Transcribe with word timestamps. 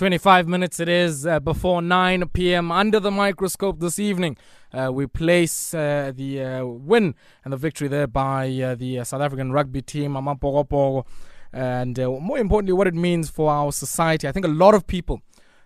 25 0.00 0.48
minutes 0.48 0.80
it 0.80 0.88
is 0.88 1.26
uh, 1.26 1.38
before 1.40 1.82
9 1.82 2.26
p.m. 2.28 2.72
Under 2.72 2.98
the 2.98 3.10
microscope 3.10 3.80
this 3.80 3.98
evening, 3.98 4.38
uh, 4.72 4.90
we 4.90 5.06
place 5.06 5.74
uh, 5.74 6.10
the 6.16 6.42
uh, 6.42 6.64
win 6.64 7.14
and 7.44 7.52
the 7.52 7.58
victory 7.58 7.86
there 7.86 8.06
by 8.06 8.48
uh, 8.62 8.74
the 8.74 9.00
uh, 9.00 9.04
South 9.04 9.20
African 9.20 9.52
rugby 9.52 9.82
team, 9.82 10.14
Amabokoboko, 10.14 11.04
and 11.52 11.98
more 11.98 12.38
importantly, 12.38 12.72
what 12.72 12.86
it 12.86 12.94
means 12.94 13.28
for 13.28 13.50
our 13.50 13.72
society. 13.72 14.26
I 14.26 14.32
think 14.32 14.46
a 14.46 14.48
lot 14.48 14.72
of 14.72 14.86
people, 14.86 15.20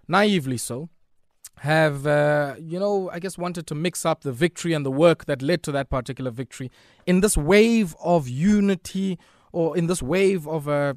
naively 0.08 0.56
so, 0.56 0.88
have, 1.58 2.04
you 2.60 2.80
know, 2.80 3.10
I 3.12 3.20
guess 3.20 3.38
wanted 3.38 3.68
to 3.68 3.76
mix 3.76 4.04
up 4.04 4.22
the 4.22 4.32
victory 4.32 4.72
and 4.72 4.84
the 4.84 4.90
work 4.90 5.26
that 5.26 5.42
led 5.42 5.62
to 5.62 5.70
that 5.70 5.90
particular 5.90 6.32
victory 6.32 6.72
in 7.06 7.20
this 7.20 7.36
wave 7.36 7.94
of 8.02 8.28
unity 8.28 9.16
or 9.52 9.76
in 9.76 9.86
this 9.86 10.02
wave 10.02 10.48
of 10.48 10.66
a 10.66 10.96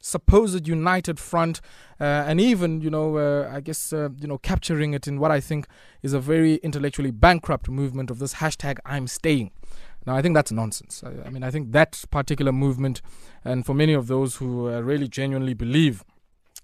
supposed 0.00 0.66
united 0.66 1.18
front, 1.18 1.60
uh, 2.00 2.04
and 2.04 2.40
even 2.40 2.80
you 2.80 2.90
know, 2.90 3.16
uh, 3.16 3.50
I 3.52 3.60
guess 3.60 3.92
uh, 3.92 4.08
you 4.18 4.26
know, 4.26 4.38
capturing 4.38 4.94
it 4.94 5.06
in 5.06 5.20
what 5.20 5.30
I 5.30 5.40
think 5.40 5.66
is 6.02 6.12
a 6.12 6.20
very 6.20 6.54
intellectually 6.56 7.10
bankrupt 7.10 7.68
movement 7.68 8.10
of 8.10 8.18
this 8.18 8.34
hashtag 8.34 8.78
I'm 8.84 9.06
staying. 9.06 9.50
Now, 10.06 10.16
I 10.16 10.22
think 10.22 10.34
that's 10.34 10.50
nonsense. 10.50 11.02
I, 11.04 11.26
I 11.26 11.30
mean, 11.30 11.42
I 11.42 11.50
think 11.50 11.72
that 11.72 12.04
particular 12.10 12.52
movement, 12.52 13.02
and 13.44 13.66
for 13.66 13.74
many 13.74 13.92
of 13.92 14.06
those 14.06 14.36
who 14.36 14.68
uh, 14.68 14.80
really 14.80 15.08
genuinely 15.08 15.54
believe 15.54 16.04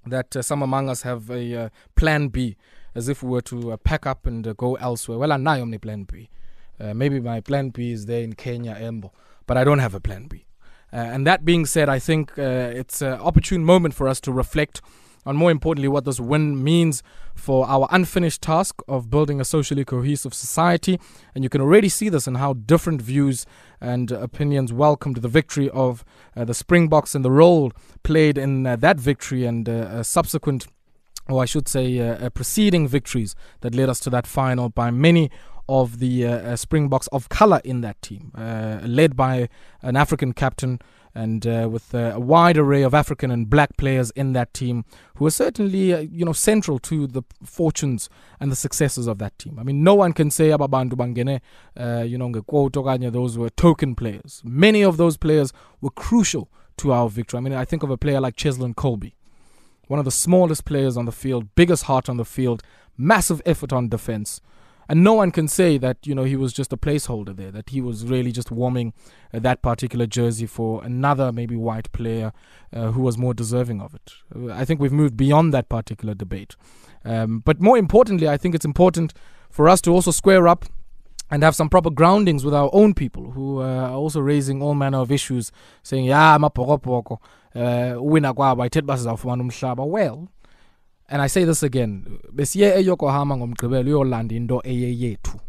that 0.07 0.35
uh, 0.37 0.43
some 0.43 0.63
among 0.63 0.89
us 0.89 1.03
have 1.03 1.31
a 1.31 1.55
uh, 1.55 1.69
plan 1.97 2.29
B, 2.29 2.57
as 2.95 3.09
if 3.09 3.23
we 3.23 3.31
were 3.31 3.43
to 3.43 3.77
pack 3.85 4.07
up 4.07 4.27
and 4.27 4.57
go 4.57 4.77
elsewhere. 4.77 5.19
Well, 5.19 5.33
I 5.33 5.37
know 5.37 5.67
my 5.67 5.77
plan 5.77 6.05
B. 6.05 6.31
maybe 6.79 7.21
my 7.21 7.41
plan 7.43 7.69
B 7.69 7.93
is 7.93 8.07
there 8.07 8.23
in 8.23 8.33
Kenya, 8.33 8.75
Embo, 8.75 9.11
but 9.47 9.59
I 9.59 9.65
don't 9.65 9.81
have 9.81 9.95
a 9.95 10.01
plan 10.01 10.29
B. 10.29 10.47
Uh, 10.93 10.97
and 10.97 11.27
that 11.27 11.45
being 11.45 11.67
said, 11.67 11.89
I 11.89 11.99
think 11.99 12.39
uh, 12.39 12.43
it's 12.43 13.03
an 13.03 13.15
opportune 13.15 13.65
moment 13.65 13.95
for 13.95 14.09
us 14.09 14.21
to 14.21 14.33
reflect 14.33 14.81
on 15.27 15.37
more 15.37 15.51
importantly 15.51 15.89
what 15.89 16.05
this 16.05 16.21
win 16.21 16.63
means 16.63 17.03
for 17.35 17.67
our 17.67 17.89
unfinished 17.91 18.41
task 18.41 18.81
of 18.87 19.11
building 19.11 19.41
a 19.41 19.45
socially 19.45 19.85
cohesive 19.85 20.33
society. 20.33 20.99
And 21.35 21.43
you 21.43 21.51
can 21.51 21.61
already 21.61 21.89
see 21.89 22.09
this 22.09 22.29
in 22.29 22.37
how 22.37 22.55
different 22.55 23.03
views 23.03 23.45
and 23.81 24.13
opinions 24.13 24.73
welcomed 24.73 25.17
the 25.17 25.29
victory 25.29 25.69
of 25.71 26.05
uh, 26.37 26.45
the 26.45 26.55
Springboks 26.55 27.15
and 27.15 27.25
the 27.25 27.31
role 27.31 27.73
played 28.05 28.39
in 28.39 28.67
uh, 28.67 28.77
that 28.77 29.01
victory 29.01 29.45
and 29.45 29.69
uh, 29.69 30.03
subsequent, 30.05 30.69
or 31.29 31.43
I 31.43 31.45
should 31.45 31.67
say, 31.67 31.99
uh, 31.99 32.31
preceding 32.31 32.87
victories 32.87 33.35
that 33.61 33.75
led 33.75 33.89
us 33.89 33.99
to 34.01 34.11
that 34.11 34.27
final 34.27 34.69
by 34.69 34.93
many 34.93 35.31
of 35.69 35.99
the 35.99 36.27
uh, 36.27 36.31
uh, 36.31 36.57
Springboks 36.57 37.07
of 37.09 37.29
colour 37.29 37.61
in 37.65 37.81
that 37.81 38.01
team, 38.03 38.33
uh, 38.37 38.79
led 38.85 39.17
by 39.17 39.49
an 39.83 39.97
African 39.97 40.33
captain 40.33 40.81
and 41.15 41.47
uh, 41.47 41.67
with 41.71 41.95
uh, 41.95 42.13
a 42.15 42.21
wide 42.21 42.59
array 42.59 42.83
of 42.83 42.93
African 42.93 43.31
and 43.31 43.49
black 43.49 43.77
players 43.79 44.11
in 44.11 44.35
that 44.35 44.53
team 44.53 44.85
who 45.17 45.27
are 45.27 45.31
certainly, 45.31 45.93
uh, 45.93 46.01
you 46.01 46.27
know, 46.27 46.35
central 46.35 46.79
to 46.81 47.07
the 47.07 47.23
fortunes 47.43 48.11
and 48.39 48.53
the 48.53 48.57
successes 48.57 49.07
of 49.07 49.19
that 49.19 49.39
team. 49.39 49.59
I 49.59 49.63
mean, 49.63 49.83
no 49.83 49.95
one 49.95 50.13
can 50.13 50.31
say 50.31 50.51
ababantu 50.51 50.93
bangene, 50.93 51.41
you 52.09 52.19
know, 52.19 52.29
okanye 52.29 53.11
those 53.11 53.39
were 53.39 53.49
token 53.49 53.95
players. 53.95 54.43
Many 54.45 54.83
of 54.83 54.99
those 54.99 55.17
players 55.17 55.55
were 55.81 55.91
crucial 55.91 56.51
to 56.77 56.93
our 56.93 57.09
victory. 57.09 57.39
I 57.39 57.41
mean, 57.41 57.55
I 57.55 57.65
think 57.65 57.83
of 57.83 57.91
a 57.91 57.97
player 57.97 58.21
like 58.21 58.37
Cheslin 58.37 58.75
Kolbe, 58.75 59.15
one 59.87 59.99
of 59.99 60.05
the 60.05 60.11
smallest 60.11 60.67
players 60.67 60.99
on 60.99 61.07
the 61.07 61.13
field, 61.13 61.55
biggest 61.55 61.85
heart 61.85 62.11
on 62.11 62.19
the 62.19 62.25
field, 62.25 62.63
massive 62.99 63.41
effort 63.47 63.73
on 63.73 63.89
defense. 63.89 64.43
And 64.89 65.03
no 65.03 65.15
one 65.15 65.31
can 65.31 65.49
say 65.49 65.79
that, 65.79 66.07
you 66.07 66.15
know, 66.15 66.25
he 66.25 66.37
was 66.37 66.53
just 66.53 66.73
a 66.73 66.77
placeholder 66.77 67.35
there, 67.35 67.51
that 67.51 67.71
he 67.71 67.81
was 67.81 68.05
really 68.05 68.33
just 68.33 68.51
warming 68.51 68.93
uh, 69.35 69.41
that 69.41 69.63
particular 69.63 70.07
jersey 70.07 70.47
for 70.47 70.85
another 70.85 71.33
maybe 71.33 71.57
white 71.57 71.91
player 71.93 72.33
uh, 72.73 72.93
who 72.93 73.03
was 73.03 73.19
more 73.19 73.35
deserving 73.35 73.81
of 73.81 73.95
it. 73.95 74.13
I 74.53 74.65
think 74.65 74.81
we've 74.81 74.93
moved 74.93 75.17
beyond 75.17 75.53
that 75.55 75.69
particular 75.69 76.15
debate. 76.15 76.57
Um, 77.05 77.41
but 77.45 77.61
more 77.61 77.79
importantly, 77.79 78.29
I 78.29 78.37
think 78.37 78.55
it's 78.55 78.65
important 78.65 79.13
for 79.51 79.69
us 79.69 79.81
to 79.83 79.91
also 79.93 80.11
square 80.11 80.47
up 80.47 80.67
and 81.31 81.43
have 81.43 81.57
some 81.57 81.69
proper 81.69 81.91
groundings 81.91 82.45
with 82.45 82.55
our 82.55 82.71
own 82.73 82.95
people 82.95 83.33
who 83.33 83.61
uh, 83.61 83.65
are 83.65 83.95
also 83.95 84.21
raising 84.21 84.63
all 84.63 84.75
manner 84.75 84.99
of 84.99 85.11
issues, 85.11 85.51
saying, 85.83 86.05
yeah, 86.05 86.35
uh, 86.35 86.39
kwabo 88.35 88.63
ayithethi 88.63 88.79
uba 88.79 88.97
sizawufumana 88.97 89.43
umhlaba. 89.43 89.85
Well, 89.85 90.29
and 91.09 91.23
I 91.23 91.27
say 91.27 91.45
this 91.45 91.63
again 91.63 92.19
besiye 92.33 92.75
eyokohama 92.75 93.37
ngomgqibelo 93.37 93.91
uyolanda 93.91 94.35
into 94.35 94.61
eyeyethu. 94.65 95.41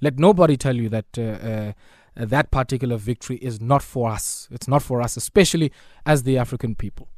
Let 0.00 0.18
nobody 0.18 0.56
tell 0.56 0.76
you 0.76 0.88
that 0.90 1.18
uh, 1.18 1.22
uh, 1.22 1.72
that 2.26 2.50
particular 2.50 2.96
victory 2.96 3.36
is 3.36 3.60
not 3.60 3.82
for 3.82 4.10
us. 4.10 4.48
It's 4.50 4.68
not 4.68 4.82
for 4.82 5.00
us 5.00 5.16
especially 5.16 5.72
as 6.04 6.22
the 6.24 6.38
african 6.38 6.74
people. 6.74 7.08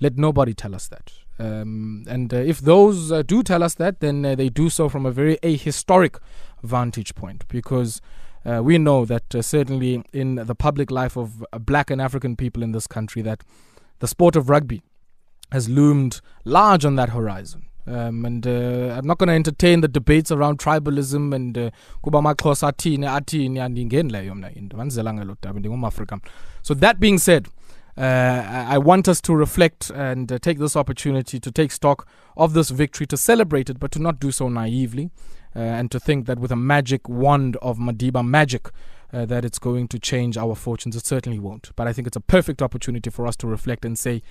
Let 0.00 0.16
nobody 0.16 0.54
tell 0.54 0.74
us 0.74 0.88
that. 0.88 1.12
Um, 1.38 2.04
and 2.08 2.32
uh, 2.32 2.36
if 2.36 2.60
those 2.60 3.10
uh, 3.10 3.22
do 3.22 3.42
tell 3.42 3.62
us 3.62 3.74
that 3.74 4.00
then 4.00 4.24
uh, 4.24 4.34
they 4.36 4.48
do 4.48 4.70
so 4.70 4.88
from 4.88 5.04
a 5.04 5.10
very 5.10 5.36
ahistoric 5.38 6.18
vantage 6.62 7.14
point 7.16 7.46
because 7.48 8.00
uh, 8.44 8.62
we 8.62 8.78
know 8.78 9.04
that 9.04 9.24
certainly 9.40 10.04
in 10.12 10.36
the 10.36 10.54
public 10.54 10.92
life 10.92 11.16
of 11.16 11.44
black 11.60 11.90
and 11.90 12.00
african 12.00 12.36
people 12.36 12.62
in 12.62 12.70
this 12.70 12.86
country 12.86 13.20
that 13.20 13.42
the 13.98 14.06
sport 14.06 14.36
of 14.36 14.48
rugby 14.48 14.82
has 15.54 15.68
loomed 15.68 16.20
large 16.44 16.84
on 16.84 16.96
that 16.96 17.10
horizon. 17.10 17.60
Um, 17.86 18.24
and 18.24 18.46
uh, 18.46 18.96
I'm 18.96 19.06
not 19.06 19.18
going 19.18 19.28
to 19.28 19.34
entertain 19.34 19.82
the 19.82 19.88
debates 19.88 20.30
around 20.32 20.58
tribalism 20.58 21.34
and 21.34 21.56
uh, 21.56 21.70
kuba 22.02 22.22
maxhosa 22.22 22.68
athini 22.68 23.06
athini 23.06 23.60
andingeni 23.60 24.10
leyo 24.12 24.34
mna 24.34 24.50
into 24.54 24.76
andizela 24.80 25.14
ngelo 25.14 25.36
daba 25.42 26.20
so 26.62 26.74
that 26.74 26.98
being 26.98 27.18
said 27.18 27.48
uh, 27.96 28.66
I 28.74 28.78
want 28.78 29.06
us 29.06 29.20
to 29.20 29.36
reflect 29.36 29.90
and 29.90 30.32
uh, 30.32 30.38
take 30.38 30.58
this 30.58 30.76
opportunity 30.76 31.38
to 31.38 31.50
take 31.50 31.70
stock 31.70 32.08
of 32.36 32.52
this 32.52 32.70
victory, 32.70 33.06
to 33.06 33.16
celebrate 33.16 33.70
it, 33.70 33.78
but 33.78 33.92
to 33.92 34.00
not 34.00 34.18
do 34.18 34.32
so 34.32 34.48
naively, 34.48 35.10
uh, 35.54 35.60
and 35.60 35.90
to 35.92 36.00
think 36.00 36.26
that 36.26 36.40
with 36.40 36.50
a 36.50 36.56
magic 36.56 37.08
wand 37.08 37.56
of 37.62 37.78
Madiba 37.78 38.26
magic, 38.26 38.70
uh, 39.12 39.24
that 39.26 39.44
it's 39.44 39.60
going 39.60 39.86
to 39.88 39.98
change 40.00 40.36
our 40.36 40.56
fortunes. 40.56 40.96
It 40.96 41.06
certainly 41.06 41.38
won't. 41.38 41.70
But 41.76 41.86
I 41.86 41.92
think 41.92 42.08
it's 42.08 42.16
a 42.16 42.20
perfect 42.20 42.60
opportunity 42.60 43.10
for 43.10 43.28
us 43.28 43.36
to 43.36 43.46
reflect 43.46 43.84
and 43.84 43.96
say, 43.96 44.22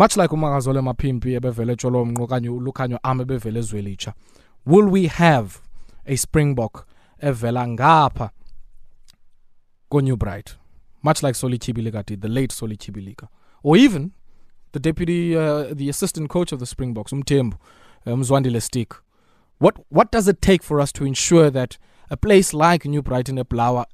much 0.00 0.16
like 0.16 0.34
umakazole 0.34 0.80
maphimpi 0.80 1.34
ebevele 1.34 1.76
tsholomo 1.76 2.24
okanye 2.24 2.48
ulukhanyo 2.48 2.98
am 3.02 3.20
ebevele 3.20 3.58
ezwelitsha 3.58 4.12
will 4.66 4.88
we 4.88 5.06
have 5.06 5.48
a 6.06 6.16
springbok 6.16 6.86
evela 7.22 7.68
ngapha 7.68 8.30
konew 9.90 10.16
bright? 10.16 10.56
Much 11.02 11.22
like 11.22 11.34
Solly 11.34 11.58
Tyibilika 11.58 12.04
did 12.06 12.20
the 12.22 12.28
late 12.28 12.52
Solly 12.52 12.76
Tyibilika 12.76 13.28
or 13.62 13.76
even 13.76 14.12
the 14.72 14.78
deputy 14.78 15.36
uh, 15.36 15.74
the 15.74 15.88
assistant 15.88 16.30
coach 16.30 16.52
of 16.52 16.60
the 16.60 16.66
springboks 16.66 17.12
umthembu 17.12 17.56
uh, 18.06 18.16
mzwandile 18.16 18.60
stick. 18.60 18.94
What 19.58 19.76
what 19.88 20.12
does 20.12 20.28
it 20.28 20.40
take 20.40 20.62
for 20.62 20.80
us 20.80 20.92
to 20.92 21.04
ensure 21.04 21.50
that 21.50 21.78
a 22.10 22.16
place 22.16 22.54
like 22.54 22.88
new 22.88 23.02
brighton 23.02 23.36
eblawa 23.38 23.84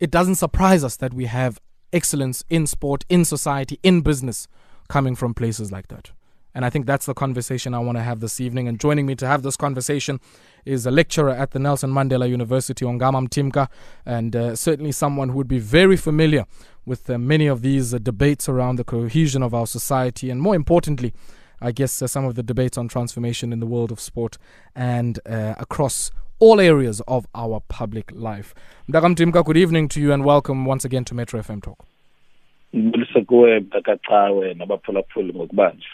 it 0.00 0.10
doesn't 0.10 0.36
surprise 0.36 0.84
us 0.86 0.96
that 0.96 1.14
we 1.14 1.26
have 1.26 1.60
excellence 1.92 2.44
in 2.48 2.66
sport 2.66 3.04
in 3.08 3.24
society 3.24 3.78
in 3.82 4.00
business 4.00 4.48
coming 4.88 5.14
from 5.14 5.34
places 5.34 5.72
like 5.72 5.88
that. 5.88 6.10
And 6.54 6.64
I 6.64 6.70
think 6.70 6.86
that's 6.86 7.06
the 7.06 7.14
conversation 7.14 7.74
I 7.74 7.80
want 7.80 7.98
to 7.98 8.02
have 8.02 8.20
this 8.20 8.40
evening. 8.40 8.68
And 8.68 8.78
joining 8.78 9.06
me 9.06 9.16
to 9.16 9.26
have 9.26 9.42
this 9.42 9.56
conversation 9.56 10.20
is 10.64 10.86
a 10.86 10.90
lecturer 10.90 11.30
at 11.30 11.50
the 11.50 11.58
Nelson 11.58 11.90
Mandela 11.90 12.28
University, 12.28 12.84
Ongama 12.84 13.26
Mtimka, 13.26 13.68
and 14.06 14.36
uh, 14.36 14.54
certainly 14.54 14.92
someone 14.92 15.30
who 15.30 15.36
would 15.36 15.48
be 15.48 15.58
very 15.58 15.96
familiar 15.96 16.46
with 16.86 17.10
uh, 17.10 17.18
many 17.18 17.46
of 17.46 17.62
these 17.62 17.92
uh, 17.92 17.98
debates 17.98 18.48
around 18.48 18.76
the 18.76 18.84
cohesion 18.84 19.42
of 19.42 19.52
our 19.52 19.66
society, 19.66 20.30
and 20.30 20.40
more 20.40 20.54
importantly, 20.54 21.12
I 21.60 21.72
guess 21.72 22.00
uh, 22.00 22.06
some 22.06 22.24
of 22.24 22.34
the 22.34 22.42
debates 22.42 22.78
on 22.78 22.88
transformation 22.88 23.52
in 23.52 23.60
the 23.60 23.66
world 23.66 23.90
of 23.90 23.98
sport 23.98 24.38
and 24.76 25.18
uh, 25.26 25.54
across 25.58 26.10
all 26.38 26.60
areas 26.60 27.00
of 27.08 27.26
our 27.34 27.60
public 27.68 28.10
life. 28.14 28.54
Mdaka 28.88 29.16
Timka, 29.16 29.44
good 29.44 29.56
evening 29.56 29.88
to 29.88 30.00
you, 30.00 30.12
and 30.12 30.24
welcome 30.24 30.64
once 30.64 30.84
again 30.84 31.04
to 31.06 31.14
Metro 31.14 31.40
FM 31.40 31.62
Talk. 31.62 31.84
Ngibulise 32.74 33.20
kuwe 33.20 33.64
nabaphulaphuli 34.54 35.34
ngokubanjwa. 35.34 35.86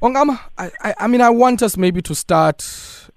Ongama, 0.00 0.38
I, 0.58 0.70
I, 0.82 0.94
I 1.00 1.06
mean, 1.06 1.22
I 1.22 1.30
want 1.30 1.62
us 1.62 1.78
maybe 1.78 2.02
to 2.02 2.14
start 2.14 2.62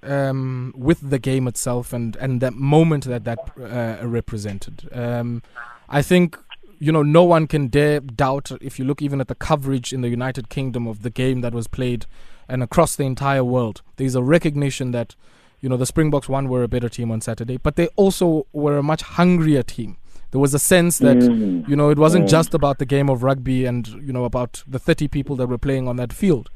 um, 0.04 0.74
with 0.78 1.10
the 1.10 1.20
game 1.20 1.46
itself 1.46 1.92
and, 1.92 2.16
and 2.16 2.40
the 2.40 2.52
moment 2.52 3.04
that 3.06 3.26
that 3.26 3.40
uh, 3.60 4.08
represented. 4.08 4.88
Um, 4.94 5.42
I 5.90 6.02
think, 6.02 6.38
you 6.80 6.94
know, 6.94 7.04
no 7.04 7.24
one 7.24 7.46
can 7.46 7.68
dare 7.68 8.00
doubt, 8.00 8.52
if 8.62 8.80
you 8.80 8.86
look 8.86 9.02
even 9.02 9.20
at 9.20 9.28
the 9.28 9.36
coverage 9.36 9.92
in 9.92 10.00
the 10.00 10.08
United 10.08 10.48
Kingdom 10.48 10.88
of 10.88 11.02
the 11.02 11.10
game 11.10 11.42
that 11.42 11.54
was 11.54 11.68
played 11.68 12.06
and 12.48 12.64
across 12.64 12.96
the 12.96 13.04
entire 13.04 13.44
world, 13.44 13.82
there's 13.98 14.16
a 14.16 14.24
recognition 14.24 14.92
that, 14.92 15.16
you 15.60 15.68
know, 15.68 15.78
the 15.78 15.86
Springboks, 15.86 16.30
one, 16.30 16.48
were 16.48 16.64
a 16.64 16.70
better 16.70 16.88
team 16.88 17.12
on 17.12 17.20
Saturday, 17.20 17.58
but 17.58 17.76
they 17.76 17.88
also 17.98 18.48
were 18.54 18.78
a 18.78 18.84
much 18.84 19.02
hungrier 19.02 19.64
team 19.64 19.98
there 20.38 20.42
was 20.42 20.54
a 20.54 20.60
sense 20.60 21.00
that 21.00 21.18
mm. 21.18 21.68
you 21.68 21.76
know 21.76 21.90
it 21.90 21.98
wasn't 21.98 22.26
mm. 22.26 22.30
just 22.30 22.54
about 22.54 22.78
the 22.78 22.86
game 22.86 23.10
of 23.10 23.24
rugby 23.24 23.66
and 23.66 23.88
you 23.88 24.14
know 24.14 24.24
about 24.24 24.64
the 24.68 24.78
30 24.78 25.08
people 25.08 25.36
that 25.36 25.48
were 25.48 25.58
playing 25.58 25.88
on 25.88 25.96
that 25.96 26.14
field 26.14 26.52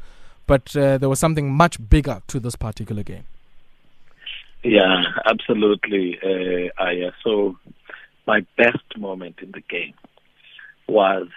but 0.46 0.76
uh, 0.78 1.00
there 1.00 1.10
was 1.10 1.20
something 1.20 1.52
much 1.52 1.80
bigger 1.90 2.22
to 2.28 2.40
this 2.40 2.56
particular 2.56 3.02
game 3.02 3.24
yeah 4.64 5.02
absolutely 5.26 6.20
uh, 6.24 6.70
I, 6.80 7.08
uh, 7.08 7.12
so 7.24 7.58
my 8.28 8.46
best 8.56 8.86
moment 8.98 9.38
in 9.42 9.52
the 9.52 9.62
game 9.62 9.96
was 10.88 11.28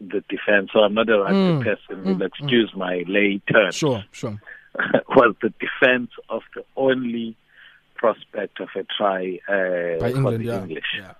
the 0.00 0.22
defense. 0.28 0.68
So 0.72 0.80
I'm 0.80 0.92
not 0.92 1.08
a 1.08 1.18
rugby 1.18 1.34
Mm, 1.36 1.64
person. 1.64 2.04
mm, 2.04 2.06
You'll 2.06 2.22
excuse 2.22 2.70
my 2.76 3.04
lay 3.08 3.40
term. 3.50 3.72
Sure, 3.72 4.04
sure. 4.12 4.38
was 5.08 5.34
the 5.40 5.52
defense 5.60 6.10
of 6.28 6.42
the 6.54 6.64
only 6.76 7.36
prospect 7.94 8.60
of 8.60 8.68
a 8.76 8.84
try 8.98 9.38
uh, 9.48 10.00
By 10.00 10.10
for 10.10 10.16
England, 10.16 10.40
the 10.40 10.44
yeah. 10.44 10.62
English. 10.62 10.90
yeah. 10.98 11.14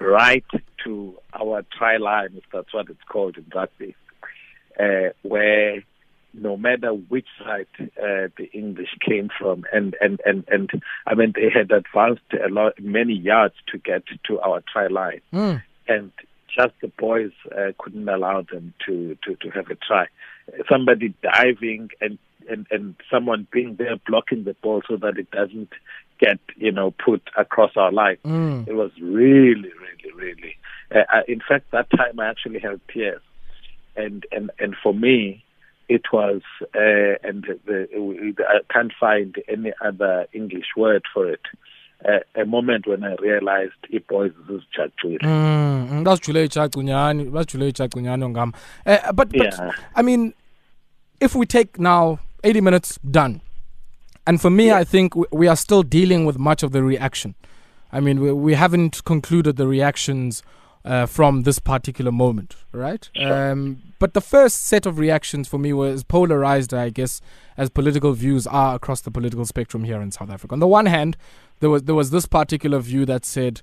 Right 0.00 0.44
to 0.84 1.14
our 1.32 1.64
try 1.76 1.96
line, 1.96 2.34
if 2.36 2.44
that's 2.52 2.72
what 2.74 2.90
it's 2.90 3.02
called 3.08 3.36
in 3.36 3.46
rugby, 3.54 3.94
uh, 4.78 5.10
where 5.22 5.82
no 6.34 6.56
matter 6.56 6.88
which 6.90 7.28
side 7.38 7.66
uh, 7.80 8.28
the 8.36 8.50
English 8.52 8.90
came 9.06 9.30
from, 9.38 9.64
and, 9.72 9.96
and, 10.00 10.20
and, 10.26 10.44
and 10.48 10.70
I 11.06 11.14
mean 11.14 11.32
they 11.34 11.48
had 11.48 11.70
advanced 11.70 12.22
a 12.32 12.48
lot, 12.48 12.72
many 12.80 13.14
yards 13.14 13.54
to 13.72 13.78
get 13.78 14.02
to 14.26 14.40
our 14.40 14.62
try 14.72 14.88
line, 14.88 15.20
Mm. 15.32 15.62
and 15.88 16.12
just 16.54 16.74
the 16.80 16.88
boys 16.88 17.32
uh, 17.56 17.72
couldn't 17.78 18.08
allow 18.08 18.42
them 18.42 18.74
to, 18.86 19.16
to, 19.24 19.34
to 19.36 19.50
have 19.50 19.70
a 19.70 19.74
try. 19.74 20.06
Somebody 20.68 21.14
diving 21.22 21.90
and, 22.00 22.18
and, 22.48 22.66
and 22.70 22.94
someone 23.10 23.46
being 23.50 23.76
there 23.76 23.96
blocking 24.06 24.44
the 24.44 24.54
ball 24.62 24.82
so 24.88 24.96
that 24.96 25.18
it 25.18 25.30
doesn't 25.30 25.70
get 26.24 26.38
you 26.56 26.72
know 26.72 26.88
put 27.06 27.22
across 27.44 27.72
our 27.76 27.92
life. 27.92 28.18
Mm. 28.24 28.66
It 28.68 28.74
was 28.82 28.90
really, 29.00 29.70
really, 29.84 30.10
really. 30.24 30.54
Uh, 30.94 31.04
I, 31.16 31.18
in 31.34 31.40
fact, 31.48 31.64
that 31.72 31.88
time 31.90 32.16
I 32.20 32.26
actually 32.32 32.60
had 32.60 32.80
tears, 32.92 33.22
and 33.96 34.18
and 34.36 34.50
and 34.62 34.72
for 34.82 34.94
me, 34.94 35.44
it 35.88 36.02
was 36.12 36.42
uh, 36.74 37.14
and 37.28 37.44
the, 37.66 38.34
I 38.54 38.58
can't 38.72 38.92
find 39.04 39.34
any 39.48 39.72
other 39.88 40.26
English 40.32 40.70
word 40.76 41.02
for 41.12 41.24
it. 41.34 41.44
Uh, 42.08 42.18
a 42.42 42.44
moment 42.44 42.86
when 42.86 43.02
I 43.02 43.14
realized 43.14 43.80
it 43.88 44.04
was 44.10 44.32
jajule. 44.76 45.18
Mm, 45.22 46.04
icacunyani 46.44 47.24
basijule 47.24 47.68
icacunyani 47.68 48.28
ngam 48.28 48.52
uh, 48.86 49.12
but, 49.12 49.28
but 49.28 49.34
Yeah. 49.42 49.72
i 49.94 50.02
mean 50.02 50.34
if 51.20 51.34
we 51.34 51.46
take 51.46 51.78
now 51.78 52.18
80 52.42 52.60
minutes 52.60 52.98
done 53.10 53.40
and 54.26 54.40
for 54.40 54.50
me 54.50 54.66
Yeah. 54.66 54.78
i 54.78 54.84
think 54.84 55.14
we, 55.14 55.24
we 55.32 55.48
are 55.48 55.56
still 55.56 55.82
dealing 55.82 56.24
with 56.24 56.38
much 56.38 56.62
of 56.62 56.72
the 56.72 56.82
reaction 56.82 57.34
i 57.92 58.00
mean 58.00 58.20
we, 58.20 58.32
we 58.32 58.54
haven't 58.54 59.04
concluded 59.04 59.56
the 59.56 59.66
reactions 59.66 60.42
uh, 60.84 61.06
from 61.06 61.42
this 61.44 61.58
particular 61.58 62.12
moment 62.12 62.56
right 62.72 63.08
Sure. 63.14 63.52
um, 63.52 63.78
but 63.98 64.12
the 64.12 64.20
first 64.20 64.64
set 64.64 64.84
of 64.86 64.98
reactions 64.98 65.48
for 65.48 65.58
me 65.58 65.72
was 65.72 66.04
polarized 66.04 66.74
i 66.74 66.90
guess 66.90 67.20
as 67.56 67.70
political 67.70 68.12
views 68.12 68.46
are 68.46 68.74
across 68.74 69.00
the 69.00 69.10
political 69.10 69.44
spectrum 69.46 69.84
here 69.84 70.00
in 70.02 70.10
south 70.10 70.30
africa 70.30 70.52
on 70.54 70.60
the 70.60 70.66
one 70.66 70.86
hand 70.86 71.16
there 71.60 71.70
was 71.70 71.82
there 71.84 71.94
was 71.94 72.10
this 72.10 72.26
particular 72.26 72.78
view 72.80 73.06
that 73.06 73.24
said 73.24 73.62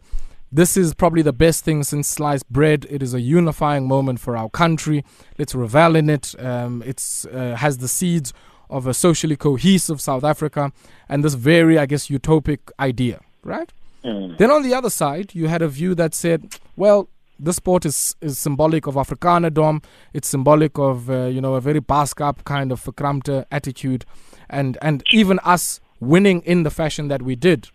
this 0.53 0.75
is 0.75 0.93
probably 0.93 1.21
the 1.21 1.31
best 1.31 1.63
thing 1.63 1.81
since 1.81 2.09
sliced 2.09 2.49
bread. 2.49 2.85
It 2.89 3.01
is 3.01 3.13
a 3.13 3.21
unifying 3.21 3.87
moment 3.87 4.19
for 4.19 4.35
our 4.35 4.49
country. 4.49 5.05
Let's 5.37 5.55
revel 5.55 5.95
in 5.95 6.09
it. 6.09 6.35
Um, 6.37 6.83
it's 6.85 7.23
uh, 7.23 7.55
has 7.57 7.77
the 7.77 7.87
seeds 7.87 8.33
of 8.71 8.87
a 8.87 8.93
socially 8.93 9.35
cohesive 9.35 10.01
South 10.01 10.23
Africa 10.23 10.71
and 11.07 11.23
this 11.23 11.35
very, 11.35 11.77
I 11.77 11.85
guess, 11.85 12.07
utopic 12.07 12.59
idea, 12.79 13.19
right? 13.43 13.71
Mm. 14.03 14.37
Then 14.37 14.49
on 14.49 14.63
the 14.63 14.73
other 14.73 14.89
side, 14.89 15.35
you 15.35 15.47
had 15.47 15.61
a 15.61 15.67
view 15.67 15.93
that 15.95 16.15
said, 16.15 16.55
well, 16.75 17.09
this 17.37 17.57
sport 17.57 17.85
is, 17.85 18.15
is 18.21 18.37
symbolic 18.37 18.87
of 18.87 18.95
Afrikanerdom. 18.95 19.83
It's 20.13 20.27
symbolic 20.27 20.77
of, 20.79 21.09
uh, 21.09 21.25
you 21.25 21.41
know, 21.41 21.55
a 21.55 21.61
very 21.61 21.79
Basque 21.79 22.21
up 22.21 22.43
kind 22.45 22.71
of 22.71 22.83
verkrampte 22.83 23.45
attitude. 23.51 24.05
And, 24.49 24.77
and 24.81 25.03
even 25.11 25.39
us 25.39 25.79
winning 25.99 26.41
in 26.41 26.63
the 26.63 26.71
fashion 26.71 27.07
that 27.09 27.21
we 27.21 27.35
did 27.35 27.69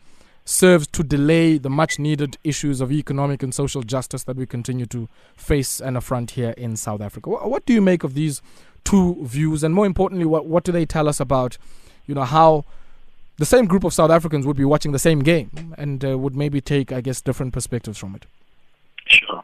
serves 0.47 0.87
to 0.87 1.03
delay 1.03 1.59
the 1.59 1.69
much 1.69 1.99
needed 1.99 2.39
issues 2.45 2.81
of 2.81 2.93
economic 2.93 3.43
and 3.43 3.53
social 3.53 3.83
justice 3.83 4.23
that 4.25 4.37
we 4.37 4.47
continue 4.47 4.87
to 4.87 5.09
face 5.37 5.81
and 5.81 5.97
affront 5.97 6.31
here 6.31 6.55
in 6.57 6.77
South 6.77 7.01
Africa. 7.01 7.29
What, 7.29 7.67
do 7.67 7.75
you 7.75 7.83
make 7.83 8.05
of 8.05 8.15
these 8.15 8.41
two 8.85 9.19
views? 9.25 9.65
And 9.65 9.75
more 9.75 9.87
importantly, 9.87 10.25
what, 10.25 10.47
what 10.47 10.63
do 10.63 10.71
they 10.71 10.87
tell 10.87 11.09
us 11.09 11.19
about, 11.19 11.59
you 12.07 12.15
know, 12.15 12.23
how 12.23 12.65
the 13.39 13.45
same 13.45 13.67
group 13.67 13.83
of 13.83 13.93
South 13.93 14.11
Africans 14.11 14.47
would 14.47 14.57
be 14.57 14.65
watching 14.65 14.93
the 14.93 15.01
same 15.01 15.19
game 15.19 15.75
and 15.77 16.05
uh, 16.05 16.17
would 16.17 16.37
maybe 16.37 16.61
take, 16.61 16.93
I 16.93 17.01
guess, 17.01 17.21
different 17.21 17.53
perspectives 17.53 17.99
from 17.99 18.15
it? 18.15 18.27
Sure. 19.09 19.43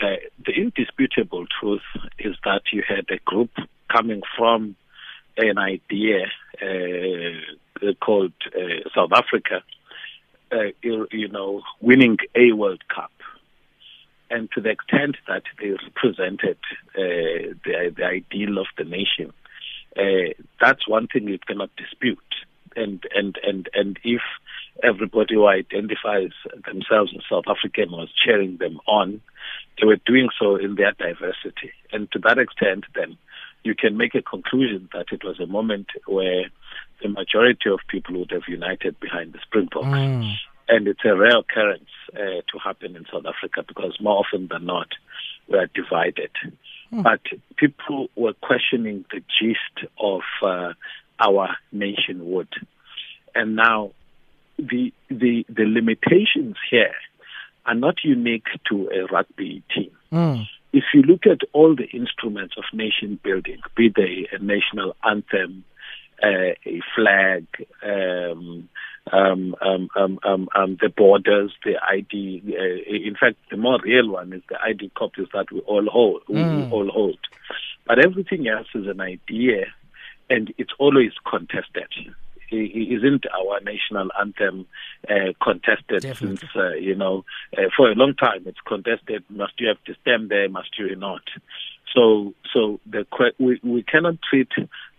Uh, 0.00 0.16
the 0.46 0.52
indisputable 0.52 1.44
truth 1.60 1.82
is 2.20 2.36
that 2.44 2.62
you 2.72 2.84
had 2.86 3.04
a 3.10 3.18
group 3.24 3.50
coming 3.90 4.22
from 4.36 4.76
an 5.36 5.58
idea 5.58 6.26
uh, 6.62 7.92
called 8.00 8.32
uh, 8.56 8.88
South 8.94 9.10
Africa, 9.12 9.62
uh, 10.54 10.70
you, 10.82 11.28
know, 11.28 11.62
winning 11.80 12.18
a 12.34 12.52
World 12.52 12.82
Cup. 12.94 13.10
And 14.30 14.48
to 14.52 14.60
the 14.60 14.70
extent 14.70 15.16
that 15.28 15.42
they 15.60 15.70
represented 15.70 16.58
uh, 16.96 17.54
the, 17.64 17.92
the 17.96 18.04
ideal 18.04 18.58
of 18.58 18.66
the 18.78 18.84
nation, 18.84 19.32
uh, 19.96 20.32
that's 20.60 20.88
one 20.88 21.08
thing 21.08 21.28
you 21.28 21.38
cannot 21.38 21.70
dispute. 21.76 22.18
And, 22.76 23.04
and, 23.14 23.38
and, 23.44 23.68
and 23.74 23.98
if 24.02 24.22
everybody 24.82 25.34
who 25.34 25.46
identifies 25.46 26.32
themselves 26.66 27.12
as 27.16 27.22
South 27.30 27.44
African 27.48 27.92
was 27.92 28.08
cheering 28.24 28.56
them 28.56 28.80
on, 28.86 29.20
they 29.78 29.86
were 29.86 30.00
doing 30.06 30.28
so 30.38 30.56
in 30.56 30.74
their 30.74 30.92
diversity. 30.92 31.72
And 31.92 32.10
to 32.12 32.18
that 32.20 32.38
extent, 32.38 32.84
then, 32.94 33.16
you 33.64 33.74
can 33.74 33.96
make 33.96 34.14
a 34.14 34.22
conclusion 34.22 34.88
that 34.92 35.06
it 35.10 35.24
was 35.24 35.40
a 35.40 35.46
moment 35.46 35.88
where 36.06 36.44
the 37.02 37.08
majority 37.08 37.70
of 37.70 37.80
people 37.88 38.18
would 38.18 38.30
have 38.30 38.42
united 38.46 39.00
behind 39.00 39.32
the 39.32 39.38
Springboks. 39.42 39.86
Mm. 39.86 40.32
And 40.68 40.88
it's 40.88 41.04
a 41.04 41.14
rare 41.14 41.38
occurrence 41.38 41.90
uh, 42.14 42.18
to 42.18 42.58
happen 42.62 42.96
in 42.96 43.04
South 43.12 43.24
Africa 43.26 43.64
because 43.66 43.98
more 44.00 44.24
often 44.24 44.48
than 44.48 44.64
not, 44.66 44.88
we 45.48 45.58
are 45.58 45.68
divided. 45.74 46.30
But 46.90 47.20
people 47.56 48.08
were 48.14 48.34
questioning 48.34 49.04
the 49.10 49.20
gist 49.20 49.90
of 49.98 50.20
uh, 50.42 50.74
our 51.18 51.56
nationhood. 51.72 52.48
And 53.34 53.56
now 53.56 53.90
the, 54.58 54.92
the, 55.08 55.44
the 55.48 55.64
limitations 55.64 56.56
here 56.70 56.94
are 57.66 57.74
not 57.74 58.04
unique 58.04 58.46
to 58.68 58.90
a 58.90 59.06
rugby 59.12 59.62
team. 59.74 59.90
Mm. 60.12 60.46
If 60.74 60.86
you 60.92 61.02
look 61.02 61.24
at 61.24 61.42
all 61.52 61.76
the 61.76 61.86
instruments 61.96 62.56
of 62.58 62.64
nation 62.72 63.20
building, 63.22 63.60
be 63.76 63.92
they 63.94 64.26
a 64.32 64.40
national 64.42 64.96
anthem, 65.04 65.62
uh, 66.20 66.54
a 66.66 66.80
flag, 66.96 67.46
um, 67.80 68.68
um, 69.12 69.54
um, 69.60 69.88
um, 69.94 70.18
um, 70.24 70.48
um, 70.56 70.76
the 70.80 70.88
borders, 70.88 71.52
the 71.64 71.74
ID. 71.88 72.42
Uh, 72.58 72.92
in 72.92 73.14
fact, 73.14 73.36
the 73.52 73.56
more 73.56 73.78
real 73.84 74.08
one 74.10 74.32
is 74.32 74.42
the 74.48 74.58
ID 74.60 74.90
copies 74.98 75.28
that 75.32 75.52
we 75.52 75.60
all 75.60 75.86
hold. 75.86 76.22
We 76.28 76.42
Mm. 76.42 76.72
all 76.72 76.90
hold. 76.90 77.20
But 77.86 78.00
everything 78.04 78.48
else 78.48 78.66
is 78.74 78.88
an 78.88 79.00
idea, 79.00 79.66
and 80.28 80.52
it's 80.58 80.72
always 80.80 81.12
contested. 81.24 81.92
Isn't 82.54 83.24
our 83.32 83.60
national 83.60 84.10
anthem 84.18 84.66
uh, 85.08 85.32
contested 85.42 86.02
Definitely. 86.02 86.36
since 86.38 86.50
uh, 86.56 86.72
you 86.74 86.94
know 86.94 87.24
uh, 87.56 87.62
for 87.76 87.90
a 87.90 87.94
long 87.94 88.14
time? 88.14 88.42
It's 88.46 88.60
contested. 88.66 89.24
Must 89.28 89.52
you 89.58 89.68
have 89.68 89.82
to 89.84 89.94
stand 90.02 90.30
there? 90.30 90.48
Must 90.48 90.78
you 90.78 90.94
not? 90.96 91.22
So, 91.94 92.34
so 92.52 92.80
the 92.86 93.06
we 93.38 93.60
we 93.62 93.82
cannot 93.82 94.16
treat 94.28 94.48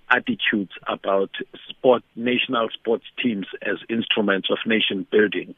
attitudes 0.10 0.72
about 0.88 1.32
sport 1.70 2.04
national 2.16 2.70
sports 2.74 3.06
teams 3.22 3.48
as 3.62 3.78
instruments 3.90 4.50
of 4.50 4.58
nation 4.66 5.06
building 5.12 5.56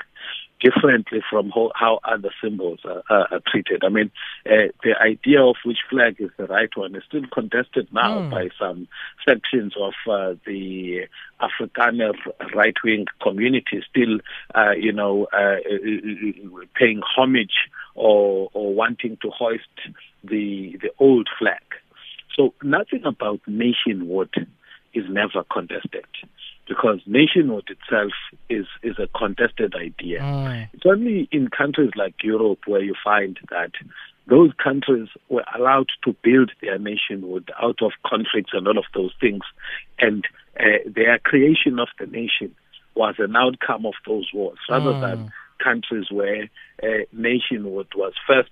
differently 0.59 1.21
from 1.29 1.51
how, 1.51 1.71
how 1.75 1.99
other 2.03 2.31
symbols 2.43 2.79
are, 2.83 3.03
are, 3.09 3.27
are 3.31 3.41
treated. 3.45 3.83
I 3.83 3.89
mean, 3.89 4.09
uh, 4.45 4.73
the 4.83 4.95
idea 4.99 5.41
of 5.43 5.55
which 5.63 5.77
flag 5.89 6.15
is 6.19 6.31
the 6.37 6.45
right 6.47 6.69
one 6.75 6.95
is 6.95 7.03
still 7.07 7.23
contested 7.31 7.87
now 7.91 8.17
Mm. 8.17 8.31
by 8.31 8.49
some 8.57 8.87
sections 9.27 9.73
of 9.79 9.93
uh, 10.09 10.33
the 10.45 11.01
Afrikaner 11.41 12.13
right-wing 12.55 13.05
community, 13.21 13.83
still, 13.87 14.19
uh, 14.55 14.71
you 14.71 14.91
know, 14.91 15.27
uh, 15.31 15.57
uh, 15.57 16.65
paying 16.73 17.01
homage 17.15 17.69
or, 17.93 18.49
or 18.53 18.73
wanting 18.73 19.17
to 19.21 19.29
hoist 19.29 19.63
the 20.23 20.77
the 20.81 20.89
old 20.99 21.27
flag. 21.37 21.61
So 22.37 22.53
nothing 22.63 23.01
about 23.03 23.41
nationhood 23.47 24.29
is 24.93 25.03
never 25.09 25.43
contested 25.51 26.05
because 26.67 26.99
nationhood 27.05 27.67
itself 27.69 28.11
is, 28.49 28.65
is 28.83 28.95
a 28.99 29.07
contested 29.17 29.73
idea. 29.75 30.19
Mm. 30.21 30.69
It's 30.73 30.85
only 30.85 31.27
in 31.31 31.49
countries 31.49 31.91
like 31.95 32.15
Europe 32.23 32.59
where 32.67 32.81
you 32.83 32.93
find 33.03 33.37
that 33.49 33.71
those 34.27 34.51
countries 34.61 35.07
were 35.29 35.45
allowed 35.57 35.87
to 36.03 36.15
build 36.23 36.51
their 36.61 36.77
nationhood 36.77 37.49
out 37.61 37.81
of 37.81 37.91
conflicts 38.05 38.51
and 38.53 38.67
all 38.67 38.77
of 38.77 38.85
those 38.93 39.13
things. 39.19 39.41
And 39.99 40.25
uh, 40.59 40.79
their 40.85 41.17
creation 41.19 41.79
of 41.79 41.87
the 41.99 42.05
nation 42.05 42.53
was 42.95 43.15
an 43.19 43.35
outcome 43.35 43.85
of 43.85 43.93
those 44.05 44.29
wars 44.33 44.59
rather 44.69 44.93
Mm. 44.93 45.01
than 45.01 45.31
countries 45.63 46.11
where 46.11 46.49
uh, 46.83 47.03
nationhood 47.11 47.87
was 47.95 48.13
first 48.27 48.51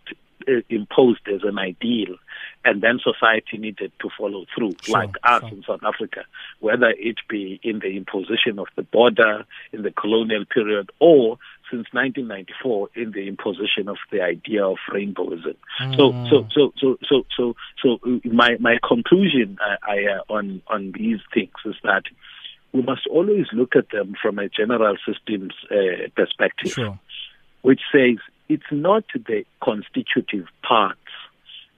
imposed 0.70 1.28
as 1.28 1.42
an 1.44 1.58
ideal, 1.58 2.16
and 2.64 2.82
then 2.82 3.00
society 3.04 3.58
needed 3.58 3.92
to 4.02 4.10
follow 4.18 4.46
through, 4.56 4.76
Sure, 4.82 4.94
like 5.00 5.16
us 5.24 5.42
sure. 5.42 5.50
in 5.50 5.64
South 5.64 5.84
Africa, 5.84 6.26
whether 6.60 6.90
it 6.98 7.18
be 7.30 7.60
in 7.64 7.80
the 7.80 7.98
imposition 7.98 8.60
of 8.60 8.68
the 8.76 8.84
border 8.84 9.46
in 9.72 9.84
the 9.84 9.92
colonial 9.92 10.46
period 10.46 10.90
or 11.00 11.38
since 11.72 11.88
1994 11.94 12.90
in 12.96 13.12
the 13.12 13.28
imposition 13.28 13.88
of 13.88 13.98
the 14.12 14.22
idea 14.22 14.64
of 14.66 14.78
rainbowism. 14.92 15.56
So, 15.96 16.12
so, 16.30 16.48
so, 16.54 16.74
so, 16.78 16.98
so, 17.08 17.26
so, 17.36 17.56
so, 17.82 18.00
uh, 18.06 18.20
my 18.32 18.58
my 18.60 18.78
conclusion 18.88 19.58
uh, 19.60 19.78
I, 19.84 20.06
uh, 20.06 20.34
on 20.34 20.62
on 20.68 20.92
these 20.92 21.20
things 21.34 21.54
is 21.66 21.76
that 21.84 22.04
we 22.72 22.82
must 22.82 23.08
always 23.08 23.46
look 23.54 23.76
at 23.76 23.90
them 23.92 24.16
from 24.22 24.38
a 24.38 24.50
general 24.50 24.98
systems 25.08 25.54
uh, 25.72 26.08
perspective 26.16 26.72
Sure. 26.74 27.00
which 27.62 27.82
says 27.92 28.18
it's 28.50 28.72
not 28.72 29.04
the 29.14 29.46
constitutive 29.64 30.48
parts 30.62 31.00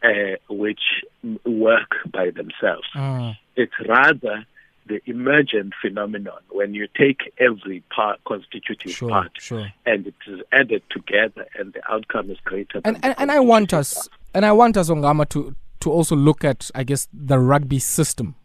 uh, 0.03 0.35
which 0.49 1.03
work 1.45 1.95
by 2.11 2.29
themselves. 2.29 2.87
Mm. 2.95 3.37
It's 3.55 3.73
rather 3.87 4.45
the 4.87 5.01
emergent 5.05 5.73
phenomenon 5.81 6.39
when 6.49 6.73
you 6.73 6.87
take 6.97 7.33
every 7.39 7.83
part, 7.93 8.19
constitutive 8.25 8.91
Sure, 8.91 9.09
part 9.09 9.31
sure. 9.37 9.67
and 9.85 10.07
it 10.07 10.13
is 10.27 10.41
added 10.51 10.81
together 10.89 11.45
and 11.59 11.73
the 11.73 11.81
outcome 11.91 12.29
is 12.31 12.37
greater. 12.45 12.79
and, 12.85 12.95
than 12.95 13.03
and, 13.03 13.15
and 13.17 13.31
I 13.31 13.39
want 13.39 13.73
us 13.73 14.07
and 14.33 14.45
I 14.45 14.51
want 14.53 14.77
us 14.77 14.89
Ongama 14.89 15.27
to 15.29 15.55
to 15.81 15.91
also 15.91 16.15
look 16.15 16.43
at 16.45 16.71
I 16.73 16.83
guess 16.83 17.07
the 17.13 17.37
rugby 17.37 17.79
system 17.79 18.35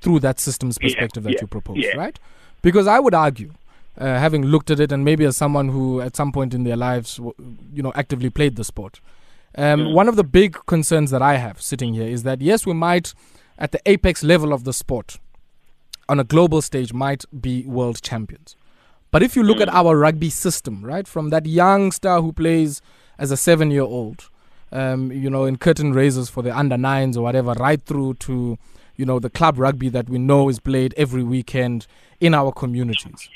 through 0.00 0.20
that 0.20 0.38
system's 0.38 0.76
Yeah, 0.80 0.88
perspective 0.88 1.22
that 1.24 1.32
yeah, 1.32 1.38
you 1.40 1.46
propose, 1.46 1.78
yeah. 1.78 1.96
right? 1.96 2.18
Because 2.62 2.86
I 2.86 2.98
would 2.98 3.14
argue, 3.14 3.52
uh, 3.98 4.04
having 4.18 4.44
looked 4.44 4.70
at 4.70 4.80
it 4.80 4.92
and 4.92 5.04
maybe 5.04 5.24
as 5.24 5.36
someone 5.36 5.68
who 5.68 6.00
at 6.00 6.16
some 6.16 6.32
point 6.32 6.52
in 6.54 6.64
their 6.64 6.76
lives, 6.76 7.16
w- 7.16 7.34
you 7.72 7.82
know, 7.82 7.92
actively 7.94 8.30
played 8.30 8.56
the 8.56 8.64
sport, 8.64 9.00
um, 9.56 9.80
Mm. 9.80 9.92
one 9.94 10.08
of 10.08 10.16
the 10.16 10.24
big 10.24 10.58
concerns 10.66 11.10
that 11.10 11.22
I 11.22 11.36
have 11.36 11.60
sitting 11.62 11.94
here 11.94 12.06
is 12.08 12.22
that 12.24 12.40
yes, 12.42 12.66
we 12.66 12.74
might 12.74 13.14
at 13.58 13.72
the 13.72 13.80
apex 13.86 14.22
level 14.22 14.52
of 14.52 14.64
the 14.64 14.72
sport 14.72 15.18
on 16.08 16.20
a 16.20 16.24
global 16.24 16.60
stage 16.62 16.92
might 16.92 17.24
be 17.40 17.64
world 17.64 18.02
champions. 18.02 18.54
But 19.10 19.22
if 19.22 19.34
you 19.34 19.42
look 19.42 19.60
at 19.60 19.68
our 19.70 19.96
rugby 19.96 20.28
system, 20.30 20.84
right, 20.84 21.08
from 21.08 21.30
that 21.30 21.46
young 21.46 21.90
star 21.90 22.20
who 22.20 22.32
plays 22.32 22.82
as 23.18 23.30
a 23.30 23.36
seven 23.36 23.70
year 23.70 23.82
old, 23.82 24.28
um, 24.72 25.10
you 25.10 25.30
know, 25.30 25.46
in 25.46 25.56
curtain 25.56 25.92
raisers 25.94 26.28
for 26.28 26.42
the 26.42 26.54
under 26.56 26.76
nines 26.76 27.16
or 27.16 27.22
whatever, 27.22 27.52
right 27.58 27.80
through 27.80 28.14
to, 28.14 28.58
you 28.96 29.06
know, 29.06 29.18
the 29.18 29.30
club 29.30 29.58
rugby 29.58 29.88
that 29.88 30.08
we 30.10 30.18
know 30.18 30.48
is 30.50 30.58
played 30.60 30.92
every 30.98 31.22
weekend 31.22 31.86
in 32.20 32.34
our 32.34 32.52
communities. 32.52 33.28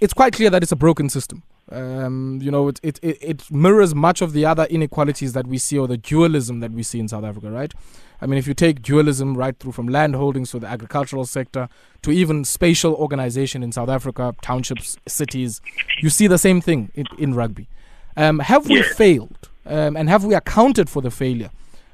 It's 0.00 0.12
quite 0.12 0.32
clear 0.34 0.50
that 0.50 0.62
it's 0.62 0.72
a 0.72 0.76
broken 0.76 1.08
system. 1.08 1.42
Um, 1.70 2.40
you 2.42 2.50
know, 2.50 2.68
it, 2.68 2.80
it, 2.82 2.98
it, 3.02 3.50
mirrors 3.50 3.94
much 3.94 4.20
of 4.20 4.34
the 4.34 4.44
other 4.44 4.64
inequalities 4.64 5.32
that 5.32 5.46
we 5.46 5.56
see 5.56 5.78
or 5.78 5.88
the 5.88 5.96
dualism 5.96 6.60
that 6.60 6.72
we 6.72 6.82
see 6.82 7.00
in 7.00 7.08
South 7.08 7.24
Africa, 7.24 7.50
right? 7.50 7.72
I 8.20 8.26
mean, 8.26 8.38
if 8.38 8.46
you 8.46 8.52
take 8.52 8.82
dualism 8.82 9.36
right 9.36 9.58
through 9.58 9.72
from 9.72 9.88
land 9.88 10.14
holdings 10.14 10.50
to 10.50 10.58
the 10.58 10.66
agricultural 10.66 11.24
sector 11.24 11.68
to 12.02 12.10
even 12.10 12.44
spatial 12.44 12.94
organization 12.94 13.62
in 13.62 13.72
South 13.72 13.88
Africa, 13.88 14.34
townships, 14.42 14.98
cities, 15.08 15.62
you 16.00 16.10
see 16.10 16.26
the 16.26 16.38
same 16.38 16.60
thing 16.60 16.90
in, 16.94 17.06
in 17.18 17.34
rugby. 17.34 17.66
Um, 18.16 18.40
have 18.40 18.68
we 18.68 18.82
failed 18.82 19.48
um, 19.64 19.96
and 19.96 20.08
have 20.10 20.24
we 20.24 20.34
accounted 20.34 20.90
for 20.90 21.00
the 21.00 21.10
failure 21.10 21.50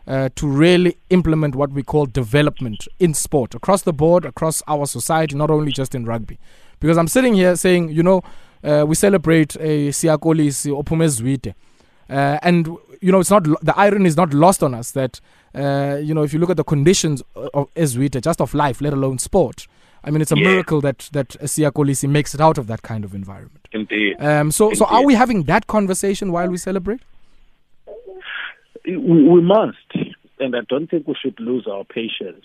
uh, 0.07 0.31
to 0.35 0.49
really 0.49 0.97
implement 1.11 1.55
what 1.55 1.71
we 1.71 1.85
call 1.85 2.07
development 2.07 2.89
in 2.99 3.15
sport 3.15 3.55
across 3.55 3.83
the 3.83 3.93
board, 3.93 4.25
across 4.25 4.63
our 4.67 4.87
society, 4.87 5.37
not 5.37 5.51
only 5.51 5.71
just 5.71 5.95
in 5.95 6.05
rugby? 6.05 6.39
Because 6.81 6.99
I'm 6.99 7.09
sitting 7.09 7.35
here 7.35 7.55
saying, 7.57 7.91
you 7.91 8.03
know, 8.03 8.23
uh, 8.65 8.85
we 8.87 8.95
celebrate 8.95 9.55
a 9.57 9.89
Siya 9.89 10.19
Kolisi 10.19 10.71
Opumezwite. 10.83 11.55
Uh, 12.09 12.39
and 12.43 12.67
you 13.01 13.13
know, 13.13 13.21
it's 13.21 13.31
not 13.31 13.45
the 13.45 13.73
iron 13.77 14.05
is 14.05 14.17
not 14.17 14.35
lost 14.35 14.63
on 14.63 14.75
us 14.75 14.91
that 14.93 15.21
uh, 15.55 15.97
you 16.03 16.13
know 16.13 16.23
if 16.23 16.33
you 16.33 16.39
look 16.41 16.51
at 16.51 16.57
the 16.57 16.65
conditions 16.65 17.23
of 17.37 17.73
Ezwite, 17.75 18.21
just 18.23 18.41
of 18.41 18.53
life, 18.53 18.81
let 18.81 18.93
alone 18.93 19.19
sport. 19.19 19.67
I 20.03 20.11
mean, 20.11 20.21
it's 20.23 20.33
a 20.33 20.37
Yeah. 20.37 20.49
miracle 20.49 20.81
that 20.81 21.09
that 21.13 21.29
Siya 21.29 21.71
Kolisi 21.71 22.09
makes 22.09 22.35
it 22.35 22.41
out 22.41 22.59
of 22.59 22.67
that 22.67 22.83
kind 22.83 23.05
of 23.05 23.15
environment. 23.15 23.69
Indeed. 23.73 24.17
Um, 24.19 24.51
so, 24.51 24.75
so 24.75 24.87
are 24.87 25.05
we 25.05 25.15
having 25.15 25.45
that 25.45 25.67
conversation 25.69 26.33
while 26.33 26.49
we 26.49 26.57
celebrate? 26.57 27.01
we, 28.87 28.97
we 28.97 29.41
must, 29.43 29.77
and 30.41 30.57
I 30.57 30.61
don't 30.69 30.89
think 30.91 31.07
we 31.07 31.15
should 31.21 31.39
lose 31.39 31.67
our 31.71 31.85
patience. 31.85 32.45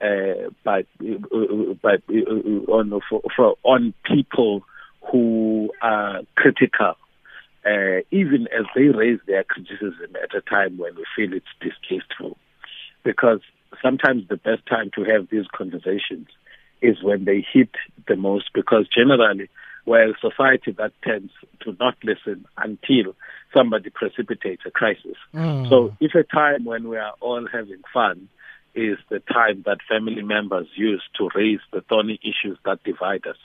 Uh, 0.00 0.50
by, 0.64 0.80
uh, 1.00 1.74
by 1.82 1.94
uh, 2.10 2.72
on 2.72 3.00
for, 3.08 3.22
for 3.34 3.56
on 3.62 3.94
people 4.04 4.62
who 5.10 5.70
are 5.80 6.20
critical, 6.36 6.94
uh, 7.64 8.00
even 8.10 8.46
as 8.56 8.66
they 8.74 8.88
raise 8.88 9.20
their 9.26 9.44
criticism 9.44 10.14
at 10.22 10.34
a 10.36 10.42
time 10.42 10.76
when 10.76 10.94
we 10.96 11.04
feel 11.16 11.32
it's 11.32 11.46
distasteful, 11.60 12.36
because 13.02 13.40
sometimes 13.82 14.28
the 14.28 14.36
best 14.36 14.66
time 14.66 14.90
to 14.94 15.04
have 15.04 15.28
these 15.30 15.46
conversations 15.56 16.28
is 16.82 17.02
when 17.02 17.24
they 17.24 17.44
hit 17.52 17.70
the 18.08 18.16
most, 18.16 18.50
because 18.52 18.86
generally 18.88 19.48
we're 19.86 20.10
a 20.10 20.14
society 20.20 20.72
that 20.72 20.92
tends 21.02 21.32
to 21.60 21.76
not 21.78 21.96
listen 22.02 22.46
until 22.56 23.14
somebody 23.52 23.90
precipitates 23.90 24.62
a 24.66 24.70
crisis. 24.70 25.16
So 25.32 25.94
if 26.00 26.14
a 26.14 26.22
time 26.22 26.64
when 26.64 26.88
we 26.88 26.96
are 26.96 27.14
all 27.20 27.46
having 27.50 27.82
fun 27.92 28.28
is 28.74 28.98
the 29.08 29.20
time 29.20 29.62
that 29.66 29.78
family 29.88 30.22
members 30.22 30.66
use 30.74 31.02
to 31.18 31.28
raise 31.34 31.60
the 31.72 31.80
thorny 31.82 32.18
issues 32.22 32.58
that 32.64 32.82
divide 32.82 33.26
us, 33.26 33.36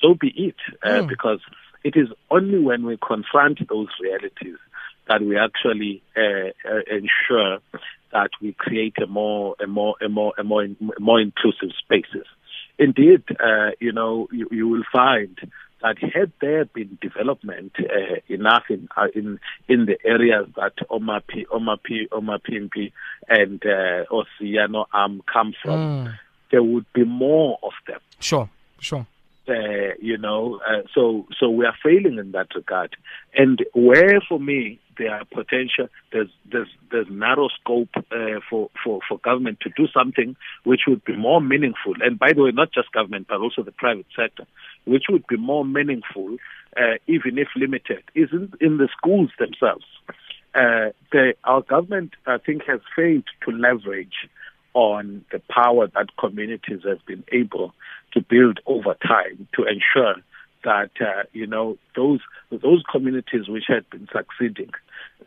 so 0.00 0.14
be 0.14 0.28
it, 0.28 0.56
uh, 0.82 1.02
Mm. 1.02 1.08
because 1.08 1.40
it 1.82 1.96
is 1.96 2.08
only 2.30 2.58
when 2.58 2.84
we 2.84 2.96
confront 2.98 3.66
those 3.68 3.88
realities 4.00 4.58
that 5.08 5.22
we 5.22 5.38
actually 5.38 6.02
uh, 6.16 6.48
uh, 6.70 6.80
ensure 6.90 7.58
that 8.12 8.30
we 8.40 8.52
create 8.52 8.96
a 9.02 9.06
more, 9.06 9.54
a 9.62 9.66
more, 9.66 9.94
a 10.02 10.08
more, 10.08 10.32
a 10.38 10.44
more, 10.44 10.66
more 10.98 11.20
inclusive 11.20 11.70
spaces. 11.78 12.26
Indeed, 12.78 13.22
uh, 13.38 13.70
you 13.80 13.92
know, 13.92 14.28
you, 14.32 14.48
you 14.50 14.68
will 14.68 14.84
find 14.92 15.38
that 15.84 15.98
had 16.16 16.32
there 16.40 16.64
been 16.64 16.98
development 17.08 17.72
uh, 17.78 18.16
enough 18.28 18.64
in 18.70 18.88
uh, 18.96 19.08
in 19.14 19.38
in 19.68 19.84
the 19.84 19.98
areas 20.04 20.46
that 20.56 20.76
Omapi, 20.90 21.40
Omapi, 21.56 22.08
Omapimpi, 22.18 22.86
and 23.28 23.60
uh, 23.66 24.04
Oceano 24.10 24.86
Am 25.02 25.20
come 25.32 25.52
from, 25.62 25.78
Mm. 25.84 26.18
there 26.50 26.62
would 26.62 26.86
be 26.94 27.04
more 27.04 27.58
of 27.62 27.74
them. 27.86 28.00
Sure, 28.20 28.48
sure. 28.80 29.06
Uh, 29.46 29.92
you 30.00 30.16
know, 30.16 30.58
uh, 30.66 30.82
so 30.94 31.26
so 31.38 31.50
we 31.50 31.66
are 31.66 31.76
failing 31.82 32.16
in 32.18 32.32
that 32.32 32.48
regard. 32.54 32.96
And 33.36 33.56
where 33.74 34.18
for 34.28 34.38
me 34.40 34.78
there 34.96 35.12
are 35.16 35.24
potential, 35.40 35.86
there's 36.12 36.30
there's 36.50 36.72
there's 36.90 37.10
narrow 37.10 37.48
scope 37.60 37.94
uh, 37.96 38.40
for 38.48 38.70
for 38.82 39.00
for 39.06 39.18
government 39.18 39.58
to 39.64 39.70
do 39.76 39.86
something 39.98 40.30
which 40.70 40.82
would 40.88 41.04
be 41.04 41.16
more 41.28 41.42
meaningful. 41.42 41.94
And 42.00 42.18
by 42.18 42.32
the 42.32 42.42
way, 42.44 42.52
not 42.52 42.72
just 42.72 42.90
government 42.92 43.26
but 43.28 43.40
also 43.44 43.62
the 43.62 43.72
private 43.84 44.06
sector, 44.16 44.46
which 44.84 45.04
would 45.08 45.26
be 45.26 45.36
more 45.36 45.64
meaningful, 45.64 46.36
uh, 46.76 46.94
even 47.06 47.38
if 47.38 47.48
limited, 47.56 48.02
is 48.14 48.28
in, 48.32 48.52
in 48.60 48.78
the 48.78 48.88
schools 48.96 49.30
themselves. 49.38 49.84
Uh, 50.54 50.90
the, 51.10 51.34
our 51.44 51.62
government, 51.62 52.12
I 52.26 52.38
think, 52.38 52.62
has 52.66 52.80
failed 52.94 53.24
to 53.44 53.50
leverage 53.50 54.28
on 54.74 55.24
the 55.32 55.40
power 55.48 55.86
that 55.88 56.16
communities 56.18 56.80
have 56.84 57.04
been 57.06 57.24
able 57.32 57.72
to 58.12 58.20
build 58.20 58.60
over 58.66 58.94
time 59.06 59.48
to 59.54 59.64
ensure 59.64 60.16
that 60.64 60.90
uh, 61.00 61.22
you 61.32 61.46
know 61.46 61.76
those 61.94 62.20
those 62.50 62.82
communities 62.90 63.48
which 63.48 63.64
had 63.68 63.88
been 63.90 64.08
succeeding 64.12 64.70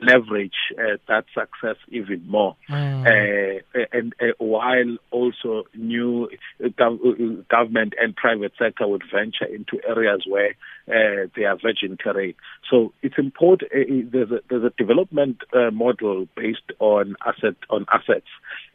leverage 0.01 0.54
uh, 0.77 0.98
that 1.08 1.25
success 1.34 1.77
even 1.89 2.24
more, 2.27 2.56
Mm. 2.70 3.06
uh, 3.06 3.80
and 3.92 4.13
uh, 4.22 4.25
while 4.38 4.98
also 5.12 5.63
new 5.75 6.30
gov- 6.62 7.48
government 7.48 7.94
and 8.00 8.16
private 8.16 8.54
sector 8.60 8.88
would 8.88 9.04
venture 9.12 9.46
into 9.46 9.80
areas 9.88 10.24
where 10.27 10.51
uh, 10.88 11.27
they 11.36 11.44
are 11.46 11.58
virgin 11.58 11.98
terrain. 11.98 12.36
So 12.70 12.94
it's 13.01 13.18
important. 13.18 13.72
Uh, 13.72 14.04
there's 14.12 14.32
a 14.32 14.39
there's 14.50 14.63
a 14.63 14.74
development 14.77 15.38
uh, 15.54 15.72
model 15.72 16.27
based 16.36 16.72
on 16.80 17.16
asset 17.25 17.56
on 17.70 17.86
assets 17.92 18.27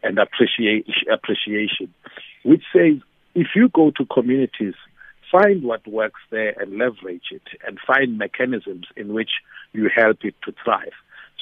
and 0.03 0.19
appreciation 0.19 0.95
appreciation, 1.13 1.93
which 2.45 2.65
says 2.73 2.99
if 3.35 3.49
you 3.55 3.69
go 3.69 3.91
to 3.97 4.05
communities 4.07 4.75
find 5.31 5.63
what 5.63 5.87
works 5.89 6.21
there 6.31 6.55
and 6.61 6.77
leverage 6.77 7.29
it 7.31 7.43
and 7.67 7.79
find 7.87 8.19
mechanisms 8.19 8.87
in 8.97 9.15
which 9.15 9.31
you 9.73 9.89
help 9.95 10.19
it 10.25 10.35
to 10.45 10.53
thrive. 10.63 10.93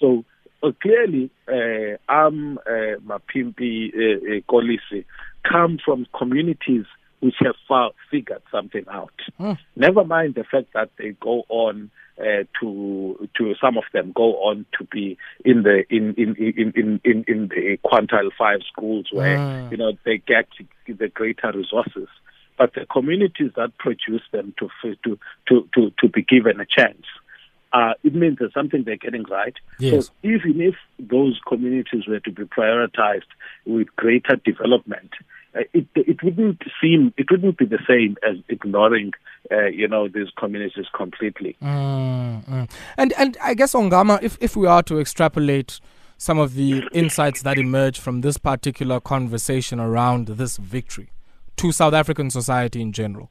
So 0.00 0.25
uh, 0.62 0.73
clearly, 0.83 1.30
uh, 1.49 1.97
Am, 2.09 2.59
uh, 2.66 2.97
Mapimpi, 3.07 3.90
uh, 3.95 4.37
uh, 4.37 4.40
Kolisi 4.49 5.04
come 5.49 5.78
from 5.85 6.07
communities 6.16 6.87
which 7.21 7.35
have 7.40 7.54
far 7.69 7.90
figured 8.11 8.42
something 8.50 8.85
out. 8.90 9.12
Mm. 9.38 9.59
Never 9.76 10.04
mind 10.04 10.35
the 10.35 10.45
fact 10.45 10.69
that 10.73 10.90
they 10.99 11.11
go 11.21 11.45
on 11.50 11.90
uh, 12.19 12.45
to 12.61 13.28
to 13.37 13.54
some 13.61 13.76
of 13.78 13.85
them 13.92 14.12
go 14.14 14.37
on 14.42 14.66
to 14.78 14.85
be 14.85 15.16
in 15.45 15.62
the 15.62 15.85
in 15.90 16.14
in 16.14 16.35
in 16.37 16.73
in 16.75 17.00
in, 17.04 17.25
in 17.28 17.49
the 17.49 17.78
quantile 17.85 18.30
five 18.38 18.61
schools 18.71 19.07
where 19.12 19.38
Mm. 19.38 19.71
you 19.71 19.76
know 19.76 19.92
they 20.04 20.19
get 20.19 20.47
the 20.87 21.09
greater 21.09 21.52
resources 21.52 22.09
but 22.59 22.75
the 22.75 22.85
communities 22.87 23.52
that 23.57 23.76
produce 23.78 24.23
them 24.33 24.52
to 24.59 24.69
to 25.02 25.16
to 25.49 25.69
to, 25.75 25.92
to 25.99 26.09
be 26.09 26.23
given 26.23 26.61
a 26.61 26.66
chance 26.66 27.07
uh, 27.72 27.94
it 28.02 28.14
means 28.14 28.38
there's 28.38 28.52
something 28.52 28.82
they're 28.84 28.96
getting 28.96 29.24
right. 29.24 29.54
Yes. 29.78 30.06
So 30.06 30.12
even 30.22 30.60
if 30.60 30.74
those 30.98 31.40
communities 31.46 32.06
were 32.08 32.20
to 32.20 32.30
be 32.32 32.44
prioritized 32.44 33.30
with 33.64 33.94
greater 33.96 34.36
development, 34.44 35.10
uh, 35.54 35.60
it 35.72 35.86
it 35.94 36.22
wouldn't 36.22 36.62
seem 36.80 37.12
it 37.16 37.30
wouldn't 37.30 37.58
be 37.58 37.66
the 37.66 37.78
same 37.86 38.16
as 38.28 38.36
ignoring 38.48 39.12
uh, 39.50 39.66
you 39.66 39.86
know 39.86 40.08
these 40.08 40.28
communities 40.36 40.86
completely. 40.96 41.56
Mm, 41.62 42.44
mm. 42.44 42.70
And 42.96 43.12
and 43.14 43.36
I 43.42 43.54
guess 43.54 43.74
Ongama, 43.74 44.22
if 44.22 44.36
if 44.40 44.56
we 44.56 44.66
are 44.66 44.82
to 44.84 44.98
extrapolate 44.98 45.80
some 46.18 46.38
of 46.38 46.54
the 46.54 46.82
insights 46.92 47.42
that 47.42 47.58
emerge 47.58 47.98
from 47.98 48.20
this 48.20 48.36
particular 48.36 49.00
conversation 49.00 49.80
around 49.80 50.26
this 50.28 50.58
victory 50.58 51.10
to 51.56 51.72
South 51.72 51.94
African 51.94 52.30
society 52.30 52.82
in 52.82 52.92
general, 52.92 53.30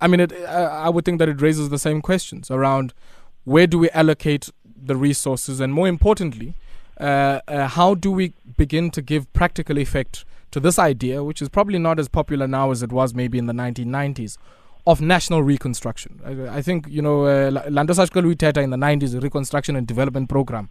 I 0.00 0.08
mean, 0.08 0.20
it, 0.20 0.32
I 0.32 0.88
would 0.88 1.04
think 1.04 1.18
that 1.18 1.28
it 1.28 1.40
raises 1.40 1.68
the 1.68 1.78
same 1.78 2.00
questions 2.02 2.50
around 2.50 2.92
where 3.44 3.66
do 3.66 3.78
we 3.78 3.90
allocate 3.90 4.50
the 4.84 4.96
resources, 4.96 5.60
and 5.60 5.72
more 5.72 5.88
importantly, 5.88 6.54
uh, 7.00 7.40
uh, 7.48 7.68
how 7.68 7.94
do 7.94 8.10
we 8.10 8.32
begin 8.56 8.90
to 8.90 9.02
give 9.02 9.32
practical 9.32 9.78
effect 9.78 10.24
to 10.50 10.60
this 10.60 10.78
idea, 10.78 11.24
which 11.24 11.42
is 11.42 11.48
probably 11.48 11.78
not 11.78 11.98
as 11.98 12.08
popular 12.08 12.46
now 12.46 12.70
as 12.70 12.82
it 12.82 12.92
was 12.92 13.14
maybe 13.14 13.38
in 13.38 13.46
the 13.46 13.52
1990s, 13.52 14.36
of 14.86 15.00
national 15.00 15.42
reconstruction. 15.42 16.20
I, 16.24 16.58
I 16.58 16.62
think, 16.62 16.86
you 16.88 17.02
know, 17.02 17.24
uh, 17.24 17.62
Lando 17.70 17.94
Teta 17.94 18.60
in 18.60 18.70
the 18.70 18.76
90s, 18.76 19.12
the 19.12 19.20
Reconstruction 19.20 19.76
and 19.76 19.86
Development 19.86 20.28
Program. 20.28 20.68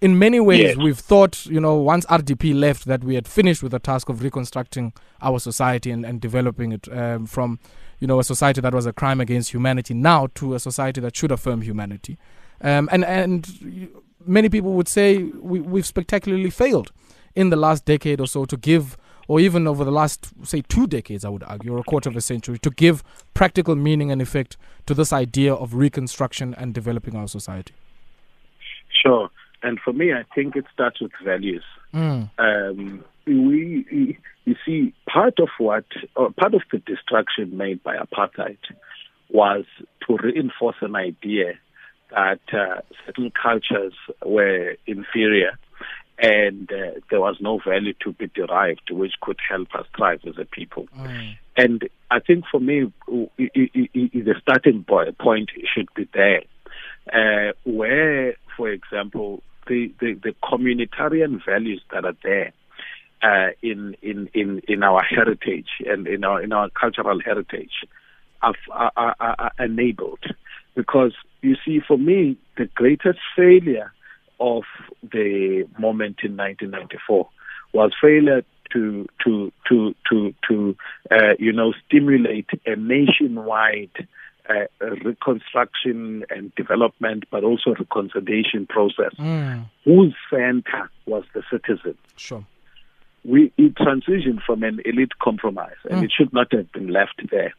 In 0.00 0.18
many 0.18 0.40
ways, 0.40 0.60
yes. 0.60 0.76
we've 0.76 0.98
thought, 0.98 1.46
you 1.46 1.60
know, 1.60 1.76
once 1.76 2.04
RDP 2.06 2.58
left, 2.58 2.86
that 2.86 3.04
we 3.04 3.14
had 3.14 3.28
finished 3.28 3.62
with 3.62 3.70
the 3.70 3.78
task 3.78 4.08
of 4.08 4.22
reconstructing 4.22 4.92
our 5.20 5.38
society 5.38 5.92
and, 5.92 6.04
and 6.04 6.20
developing 6.20 6.72
it 6.72 6.88
um, 6.92 7.26
from, 7.26 7.60
you 8.02 8.08
know, 8.08 8.18
a 8.18 8.24
society 8.24 8.60
that 8.60 8.74
was 8.74 8.84
a 8.84 8.92
crime 8.92 9.20
against 9.20 9.52
humanity 9.52 9.94
now 9.94 10.26
to 10.34 10.54
a 10.56 10.58
society 10.58 11.00
that 11.00 11.14
should 11.14 11.30
affirm 11.30 11.62
humanity. 11.62 12.18
Um, 12.60 12.88
and, 12.90 13.04
and 13.04 13.92
many 14.26 14.48
people 14.48 14.72
would 14.72 14.88
say 14.88 15.22
we, 15.22 15.60
we've 15.60 15.86
spectacularly 15.86 16.50
failed 16.50 16.90
in 17.36 17.50
the 17.50 17.56
last 17.56 17.84
decade 17.84 18.20
or 18.20 18.26
so 18.26 18.44
to 18.44 18.56
give, 18.56 18.96
or 19.28 19.38
even 19.38 19.68
over 19.68 19.84
the 19.84 19.92
last, 19.92 20.32
say, 20.42 20.62
two 20.62 20.88
decades, 20.88 21.24
I 21.24 21.28
would 21.28 21.44
argue, 21.44 21.72
or 21.74 21.78
a 21.78 21.84
quarter 21.84 22.10
of 22.10 22.16
a 22.16 22.20
century, 22.20 22.58
to 22.58 22.70
give 22.70 23.04
practical 23.34 23.76
meaning 23.76 24.10
and 24.10 24.20
effect 24.20 24.56
to 24.86 24.94
this 24.94 25.12
idea 25.12 25.54
of 25.54 25.74
reconstruction 25.74 26.56
and 26.58 26.74
developing 26.74 27.14
our 27.14 27.28
society? 27.28 27.74
Sure. 29.00 29.30
And 29.62 29.78
for 29.78 29.92
me, 29.92 30.12
I 30.12 30.24
think 30.34 30.56
it 30.56 30.64
starts 30.74 31.00
with 31.00 31.12
values. 31.24 31.62
Mm. 31.94 32.30
Um, 32.36 33.04
we, 33.28 34.18
you 34.44 34.56
see, 34.66 34.92
part 35.08 35.38
of 35.38 35.48
what, 35.58 35.84
part 36.14 36.54
of 36.54 36.62
the 36.70 36.78
destruction 36.78 37.56
made 37.56 37.82
by 37.82 37.96
apartheid 37.96 38.58
was 39.30 39.64
to 40.06 40.16
reinforce 40.16 40.76
an 40.80 40.96
idea 40.96 41.54
that 42.10 42.40
uh, 42.52 42.80
certain 43.06 43.32
cultures 43.40 43.94
were 44.24 44.76
inferior 44.86 45.58
and 46.18 46.70
uh, 46.70 47.00
there 47.10 47.20
was 47.20 47.36
no 47.40 47.58
value 47.66 47.94
to 48.04 48.12
be 48.12 48.28
derived 48.28 48.90
which 48.90 49.14
could 49.20 49.38
help 49.48 49.74
us 49.74 49.86
thrive 49.96 50.20
as 50.26 50.34
a 50.38 50.44
people. 50.44 50.86
Mm. 50.96 51.36
And 51.56 51.88
I 52.10 52.20
think 52.20 52.44
for 52.50 52.60
me, 52.60 52.92
the 53.08 54.34
starting 54.40 54.84
point 54.84 55.50
should 55.74 55.88
be 55.94 56.08
there, 56.14 56.42
uh, 57.12 57.52
where, 57.64 58.36
for 58.56 58.70
example, 58.70 59.42
the, 59.66 59.92
the, 60.00 60.14
the, 60.14 60.34
communitarian 60.42 61.44
values 61.44 61.82
that 61.92 62.04
are 62.04 62.16
there 62.22 62.52
uh, 63.22 63.50
in, 63.62 63.96
in, 64.02 64.28
in, 64.34 64.60
in 64.68 64.82
our 64.82 65.02
heritage 65.02 65.68
and 65.86 66.06
in 66.06 66.24
our, 66.24 66.42
in 66.42 66.52
our 66.52 66.68
cultural 66.70 67.20
heritage 67.20 67.86
are, 68.42 68.54
are, 68.96 69.14
are, 69.20 69.52
enabled. 69.58 70.24
Because 70.74 71.12
you 71.42 71.56
see, 71.64 71.80
for 71.86 71.98
me, 71.98 72.36
the 72.56 72.66
greatest 72.74 73.18
failure 73.36 73.92
of 74.40 74.64
the 75.02 75.68
moment 75.78 76.18
in 76.24 76.36
1994 76.36 77.28
was 77.72 77.92
failure 78.00 78.42
to 78.72 79.06
to 79.24 79.52
to 79.68 79.94
to 80.10 80.34
to 80.48 80.76
uh, 81.10 81.34
you 81.38 81.52
know 81.52 81.72
stimulate 81.86 82.48
a 82.66 82.74
nationwide 82.74 84.08
uh, 84.48 84.64
reconstruction 85.04 86.24
and 86.30 86.54
development, 86.54 87.24
but 87.30 87.44
also 87.44 87.74
reconciliation 87.78 88.66
process, 88.66 89.14
mm. 89.18 89.64
whose 89.84 90.14
center 90.30 90.90
was 91.06 91.24
the 91.34 91.42
citizen. 91.50 91.96
Sure. 92.16 92.44
We 93.24 93.52
it 93.56 93.74
transitioned 93.76 94.42
from 94.44 94.62
an 94.62 94.80
elite 94.84 95.18
compromise, 95.20 95.76
and 95.88 96.00
mm. 96.00 96.04
it 96.04 96.12
should 96.16 96.32
not 96.32 96.52
have 96.52 96.70
been 96.72 96.88
left 96.88 97.20
there. 97.30 97.54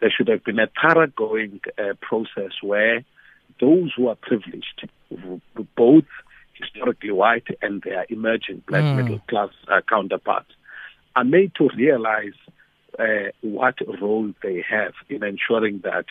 There 0.00 0.10
should 0.10 0.28
have 0.28 0.44
been 0.44 0.58
a 0.58 0.68
thoroughgoing 0.80 1.60
uh, 1.78 1.94
process 2.00 2.52
where 2.62 3.04
those 3.60 3.92
who 3.96 4.08
are 4.08 4.14
privileged, 4.16 4.88
both 5.76 6.04
historically 6.52 7.10
white 7.10 7.46
and 7.62 7.82
their 7.82 8.06
emerging 8.08 8.62
black 8.66 8.84
mm. 8.84 8.96
middle 8.96 9.20
class 9.28 9.50
uh, 9.68 9.80
counterparts, 9.88 10.50
are 11.16 11.24
made 11.24 11.52
to 11.56 11.68
realize 11.76 12.34
uh, 12.98 13.30
what 13.40 13.76
role 14.00 14.32
they 14.42 14.64
have 14.68 14.92
in 15.08 15.22
ensuring 15.22 15.80
that 15.84 16.06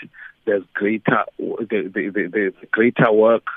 there's 0.45 0.63
greater 0.73 1.23
the, 1.37 1.91
the, 1.93 2.09
the, 2.09 2.53
the 2.61 2.67
greater 2.71 3.11
work 3.11 3.47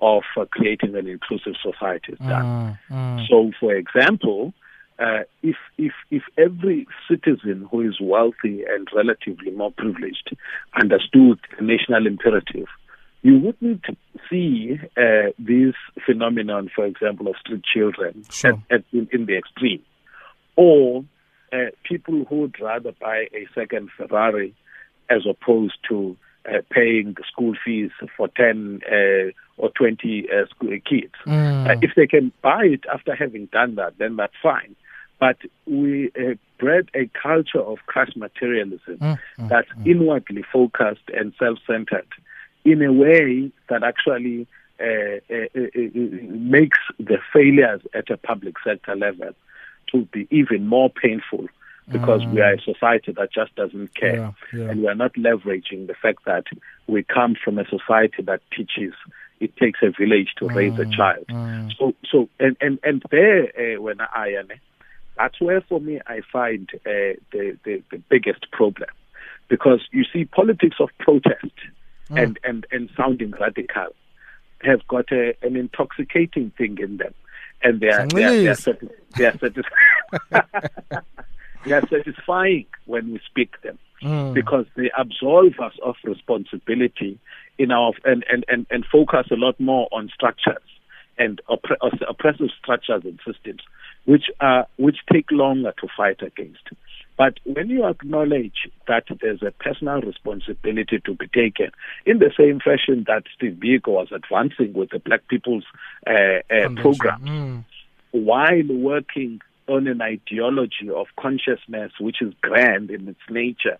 of 0.00 0.22
uh, 0.36 0.44
creating 0.50 0.94
an 0.96 1.06
inclusive 1.06 1.54
society 1.62 2.12
is 2.12 2.18
done. 2.18 2.78
Mm, 2.90 3.18
mm. 3.18 3.28
So, 3.28 3.50
for 3.58 3.74
example, 3.74 4.54
uh, 4.98 5.20
if 5.42 5.56
if 5.76 5.92
if 6.10 6.22
every 6.36 6.86
citizen 7.08 7.68
who 7.70 7.82
is 7.82 7.98
wealthy 8.00 8.64
and 8.68 8.88
relatively 8.94 9.50
more 9.52 9.72
privileged 9.72 10.36
understood 10.80 11.38
the 11.56 11.64
national 11.64 12.06
imperative, 12.06 12.66
you 13.22 13.38
wouldn't 13.38 13.84
see 14.28 14.78
uh, 14.96 15.30
this 15.38 15.74
phenomenon, 16.04 16.68
for 16.74 16.84
example, 16.84 17.28
of 17.28 17.36
street 17.36 17.62
children 17.62 18.24
sure. 18.30 18.54
at, 18.70 18.78
at, 18.78 18.84
in, 18.92 19.08
in, 19.12 19.26
the 19.26 19.36
extreme, 19.36 19.82
or 20.56 21.04
uh, 21.52 21.70
people 21.84 22.24
who 22.28 22.40
would 22.40 22.60
rather 22.60 22.92
buy 23.00 23.26
a 23.32 23.46
second 23.54 23.90
Ferrari 23.96 24.54
as 25.08 25.22
opposed 25.28 25.78
to 25.88 26.16
uh, 26.48 26.58
paying 26.70 27.14
school 27.30 27.54
fees 27.64 27.90
for 28.16 28.28
10 28.28 28.80
uh, 28.90 29.30
or 29.58 29.70
20 29.76 30.28
uh, 30.30 30.46
school 30.48 30.70
kids. 30.88 31.14
Mm. 31.26 31.82
if 31.82 31.92
they 31.94 32.06
can 32.06 32.32
buy 32.42 32.64
it 32.64 32.84
after 32.92 33.14
having 33.14 33.46
done 33.46 33.76
that, 33.76 33.96
then 33.98 34.16
that's 34.16 34.34
fine. 34.42 34.74
But 35.18 35.38
we 35.66 36.10
bred 36.58 36.90
a 36.94 37.10
culture 37.20 37.60
of 37.60 37.78
crass 37.86 38.10
materialism 38.16 38.98
mm. 38.98 39.18
mm 39.38 39.48
that's 39.48 39.70
mm. 39.70 39.86
inwardly 39.86 40.44
focused 40.52 41.08
and 41.14 41.32
self-centered 41.38 42.06
in 42.64 42.82
a 42.82 42.92
way 42.92 43.50
that 43.68 43.82
actually 43.82 44.46
uh, 44.80 44.84
uh, 45.30 45.46
uh, 45.56 45.60
uh, 45.74 45.90
makes 46.28 46.78
the 46.98 47.18
failures 47.32 47.80
at 47.94 48.10
a 48.10 48.16
public 48.16 48.56
sector 48.62 48.94
level 48.94 49.30
to 49.90 50.02
be 50.12 50.28
even 50.30 50.66
more 50.66 50.90
painful 50.90 51.48
because 51.90 52.20
mm. 52.22 52.32
we 52.32 52.40
are 52.40 52.52
a 52.52 52.60
society 52.60 53.12
that 53.12 53.32
just 53.32 53.54
doesn't 53.54 53.94
care 53.94 54.16
yeah, 54.16 54.32
yeah. 54.52 54.70
and 54.70 54.82
we 54.82 54.88
are 54.88 54.94
not 54.94 55.14
leveraging 55.14 55.86
the 55.86 55.94
fact 55.94 56.24
that 56.26 56.44
we 56.86 57.02
come 57.02 57.34
from 57.42 57.58
a 57.58 57.64
society 57.66 58.22
that 58.22 58.42
teaches 58.54 58.92
it 59.40 59.56
takes 59.56 59.80
a 59.82 59.90
village 59.90 60.34
to 60.36 60.44
mm. 60.44 60.54
raise 60.54 60.78
a 60.78 60.84
mm, 60.84 60.94
child 60.94 61.24
mm. 61.28 61.72
so 61.78 61.94
so 62.10 62.28
and 62.38 62.56
and 62.60 62.78
and 62.82 63.02
there 63.10 63.44
uh, 63.58 63.80
when 63.80 64.00
i 64.00 64.28
am 64.28 64.48
that's 65.18 65.40
where 65.40 65.60
for 65.60 65.80
me 65.80 66.00
i 66.06 66.20
find 66.32 66.70
uh, 66.86 67.12
the, 67.32 67.58
the 67.64 67.82
the 67.90 67.98
biggest 68.08 68.50
problem 68.52 68.88
because 69.48 69.80
you 69.90 70.04
see 70.12 70.24
politics 70.24 70.76
of 70.80 70.90
protest 70.98 71.54
mm. 72.10 72.22
and, 72.22 72.38
and, 72.44 72.66
and 72.70 72.90
sounding 72.96 73.32
radical 73.32 73.88
have 74.62 74.86
got 74.88 75.10
a, 75.12 75.34
an 75.42 75.56
intoxicating 75.56 76.52
thing 76.56 76.78
in 76.80 76.98
them. 76.98 77.14
And 77.62 77.80
they 77.80 77.88
are, 77.88 78.06
they 78.06 78.24
are, 78.24 78.30
they 78.30 78.48
are, 78.48 78.54
satis- 78.54 78.88
they 79.16 79.26
are, 79.26 79.38
satis- 79.38 79.64
they 81.64 81.72
are 81.72 81.88
satisfying 81.88 82.66
when 82.86 83.12
we 83.12 83.20
speak 83.26 83.60
them 83.62 83.78
mm. 84.02 84.32
because 84.34 84.66
they 84.76 84.90
absolve 84.96 85.58
us 85.60 85.72
of 85.84 85.96
responsibility 86.04 87.18
in 87.58 87.72
our 87.72 87.92
and, 88.04 88.24
and, 88.30 88.44
and, 88.48 88.66
and 88.70 88.84
focus 88.84 89.26
a 89.32 89.34
lot 89.34 89.58
more 89.58 89.88
on 89.90 90.08
structures 90.14 90.62
and 91.18 91.40
opp- 91.48 91.80
oppressive 92.08 92.50
structures 92.60 93.02
and 93.04 93.18
systems 93.26 93.60
which 94.04 94.24
are 94.40 94.66
which 94.76 94.96
take 95.12 95.30
longer 95.30 95.74
to 95.78 95.86
fight 95.96 96.22
against. 96.22 96.62
But 97.18 97.34
when 97.44 97.68
you 97.68 97.84
acknowledge 97.84 98.70
that 98.86 99.04
there's 99.20 99.42
a 99.42 99.50
personal 99.50 100.00
responsibility 100.00 101.00
to 101.04 101.14
be 101.14 101.26
taken, 101.26 101.72
in 102.06 102.20
the 102.20 102.30
same 102.38 102.60
fashion 102.60 103.04
that 103.08 103.24
Steve 103.36 103.58
Biko 103.62 103.88
was 103.88 104.08
advancing 104.12 104.72
with 104.72 104.90
the 104.90 105.00
Black 105.00 105.26
People's 105.28 105.64
uh, 106.06 106.40
uh, 106.48 106.68
program, 106.76 107.20
mm. 107.20 107.64
while 108.12 108.68
working 108.68 109.40
on 109.66 109.88
an 109.88 110.00
ideology 110.00 110.88
of 110.94 111.08
consciousness 111.20 111.92
which 112.00 112.22
is 112.22 112.32
grand 112.40 112.90
in 112.90 113.08
its 113.08 113.20
nature, 113.28 113.78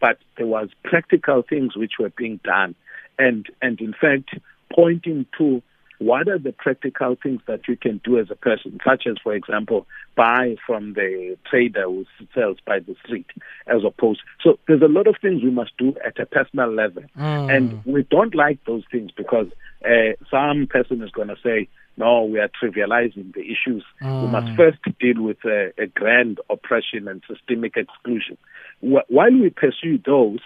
but 0.00 0.18
there 0.36 0.46
was 0.46 0.68
practical 0.84 1.42
things 1.42 1.76
which 1.76 1.92
were 1.98 2.10
being 2.10 2.40
done, 2.44 2.74
and 3.18 3.46
and 3.62 3.80
in 3.80 3.94
fact 3.94 4.30
pointing 4.74 5.26
to 5.38 5.62
what 6.00 6.28
are 6.28 6.38
the 6.38 6.52
practical 6.52 7.14
things 7.22 7.42
that 7.46 7.68
you 7.68 7.76
can 7.76 8.00
do 8.02 8.18
as 8.18 8.28
a 8.30 8.34
person, 8.34 8.78
such 8.82 9.04
as, 9.06 9.16
for 9.22 9.34
example, 9.34 9.86
buy 10.16 10.56
from 10.66 10.94
the 10.94 11.36
trader 11.48 11.84
who 11.84 12.06
sells 12.34 12.56
by 12.66 12.78
the 12.78 12.96
street, 13.04 13.26
as 13.66 13.82
opposed. 13.86 14.20
So 14.42 14.58
there's 14.66 14.80
a 14.80 14.86
lot 14.88 15.06
of 15.06 15.16
things 15.20 15.42
we 15.42 15.50
must 15.50 15.76
do 15.76 15.94
at 16.04 16.18
a 16.18 16.24
personal 16.24 16.72
level, 16.72 17.02
Mm. 17.16 17.54
and 17.54 17.80
we 17.84 18.02
don't 18.10 18.34
like 18.34 18.58
those 18.64 18.82
things 18.90 19.10
because 19.14 19.48
uh, 19.84 20.12
some 20.30 20.66
person 20.68 21.02
is 21.02 21.10
going 21.10 21.28
to 21.28 21.36
say, 21.42 21.68
"No, 21.98 22.24
we 22.24 22.38
are 22.40 22.48
trivializing 22.48 23.34
the 23.34 23.42
issues. 23.42 23.84
We 24.20 24.26
Mm. 24.28 24.30
must 24.30 24.48
first 24.56 24.78
deal 24.98 25.20
with 25.22 25.44
a, 25.44 25.72
a 25.78 25.86
grand 25.86 26.40
oppression 26.48 27.08
and 27.08 27.22
systemic 27.28 27.76
exclusion." 27.76 28.38
Wh- 28.80 29.08
while 29.10 29.32
we 29.32 29.50
pursue 29.50 29.98
those, 29.98 30.40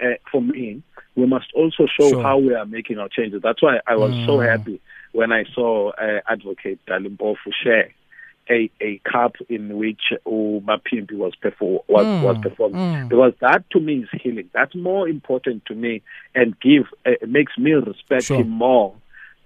uh, 0.00 0.14
for 0.32 0.40
me, 0.40 0.82
we 1.14 1.26
must 1.26 1.52
also 1.54 1.86
show 1.86 2.10
Sure. 2.10 2.22
how 2.22 2.38
we 2.38 2.54
are 2.54 2.66
making 2.66 2.98
our 2.98 3.08
changes. 3.08 3.42
That's 3.42 3.62
why 3.62 3.80
I 3.86 3.96
was 3.96 4.14
so 4.26 4.38
Mm. 4.38 4.48
happy 4.50 4.80
when 5.18 5.30
I 5.32 5.42
saw 5.54 5.90
uh, 5.92 6.20
Advocate 6.28 6.80
Dali 6.86 7.08
Mpofu 7.16 7.50
share 7.62 7.88
a, 8.50 8.70
a 8.80 9.00
cup 9.10 9.36
in 9.48 9.78
which 9.78 10.02
Mapimpi 10.26 11.14
was 11.24 11.34
perform 11.36 11.78
was, 11.88 12.06
Mm, 12.06 12.22
was 12.22 12.36
performing. 12.42 12.76
mm. 12.78 13.08
Because 13.08 13.32
that 13.40 13.64
to 13.70 13.80
me 13.80 13.94
is 14.04 14.08
healing. 14.22 14.50
That's 14.52 14.74
more 14.74 15.08
important 15.08 15.64
to 15.66 15.74
me 15.74 16.02
and 16.34 16.48
give 16.60 16.84
uh, 17.06 17.12
makes 17.26 17.56
me 17.56 17.72
respect 17.72 18.24
Sure. 18.24 18.40
him 18.40 18.50
more 18.50 18.94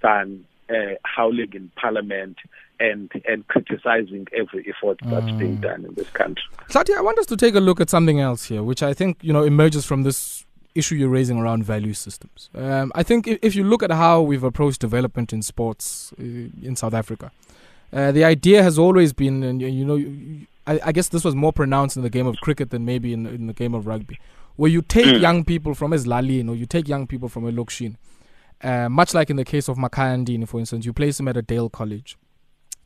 than 0.03 0.45
uh, 0.69 0.95
howling 1.05 1.53
in 1.55 1.71
Parliament 1.77 2.37
and 2.81 3.11
and 3.31 3.47
criticizing 3.49 4.27
every 4.37 4.63
effort 4.73 4.99
that's 5.11 5.31
Mm. 5.33 5.39
being 5.39 5.57
done 5.69 5.85
in 5.85 5.95
this 5.95 6.11
country. 6.11 6.43
Satya, 6.69 6.97
I 6.99 7.01
want 7.03 7.19
us 7.19 7.27
to 7.27 7.37
take 7.37 7.55
a 7.55 7.61
look 7.61 7.81
at 7.81 7.89
something 7.91 8.19
else 8.21 8.43
here, 8.47 8.63
which 8.71 8.83
I 8.83 8.95
think 8.95 9.19
you 9.23 9.33
know 9.33 9.45
emerges 9.45 9.85
from 9.87 10.03
this 10.03 10.45
issue 10.79 10.95
you're 11.01 11.09
raising 11.21 11.39
around 11.43 11.61
value 11.75 11.95
systems. 11.95 12.49
Um, 12.55 12.87
I 12.95 13.03
think 13.09 13.27
if, 13.33 13.39
if 13.43 13.53
you 13.57 13.65
look 13.65 13.83
at 13.83 13.91
how 13.91 14.15
we've 14.23 14.45
approached 14.53 14.81
development 14.81 15.33
in 15.33 15.41
sports 15.43 16.13
uh, 16.19 16.23
in 16.69 16.75
South 16.77 16.95
Africa, 16.95 17.31
uh, 17.93 18.13
the 18.13 18.25
idea 18.25 18.63
has 18.63 18.79
always 18.79 19.13
been, 19.13 19.43
and 19.43 19.61
you 19.63 19.85
know, 19.85 19.97
you- 19.97 20.47
I, 20.67 20.81
I 20.89 20.93
guess 20.93 21.09
this 21.09 21.25
was 21.25 21.35
more 21.35 21.53
pronounced 21.61 21.97
in 21.97 22.03
the 22.03 22.11
game 22.11 22.27
of 22.27 22.37
cricket 22.47 22.69
than 22.71 22.85
maybe 22.85 23.09
in, 23.17 23.25
in 23.27 23.47
the 23.47 23.55
game 23.55 23.75
of 23.79 23.87
rugby, 23.87 24.19
where 24.57 24.71
you 24.71 24.83
take 24.83 25.07
Mm. 25.07 25.21
young 25.27 25.45
people 25.53 25.73
from 25.75 25.93
Eslalin 25.93 26.47
or 26.51 26.55
you 26.55 26.67
take 26.67 26.87
young 26.95 27.07
people 27.07 27.29
from 27.35 27.47
a 27.49 27.53
Lokshin, 27.53 27.97
uh, 28.63 28.89
much 28.91 29.15
like 29.15 29.31
in 29.31 29.37
the 29.37 29.45
case 29.47 29.67
of 29.71 29.79
Makhaya 29.79 30.15
Ntini, 30.23 30.47
for 30.47 30.59
instance, 30.61 30.85
you 30.85 30.93
place 30.93 31.19
him 31.21 31.29
at 31.29 31.37
a 31.39 31.43
Dale 31.53 31.71
College. 31.71 32.19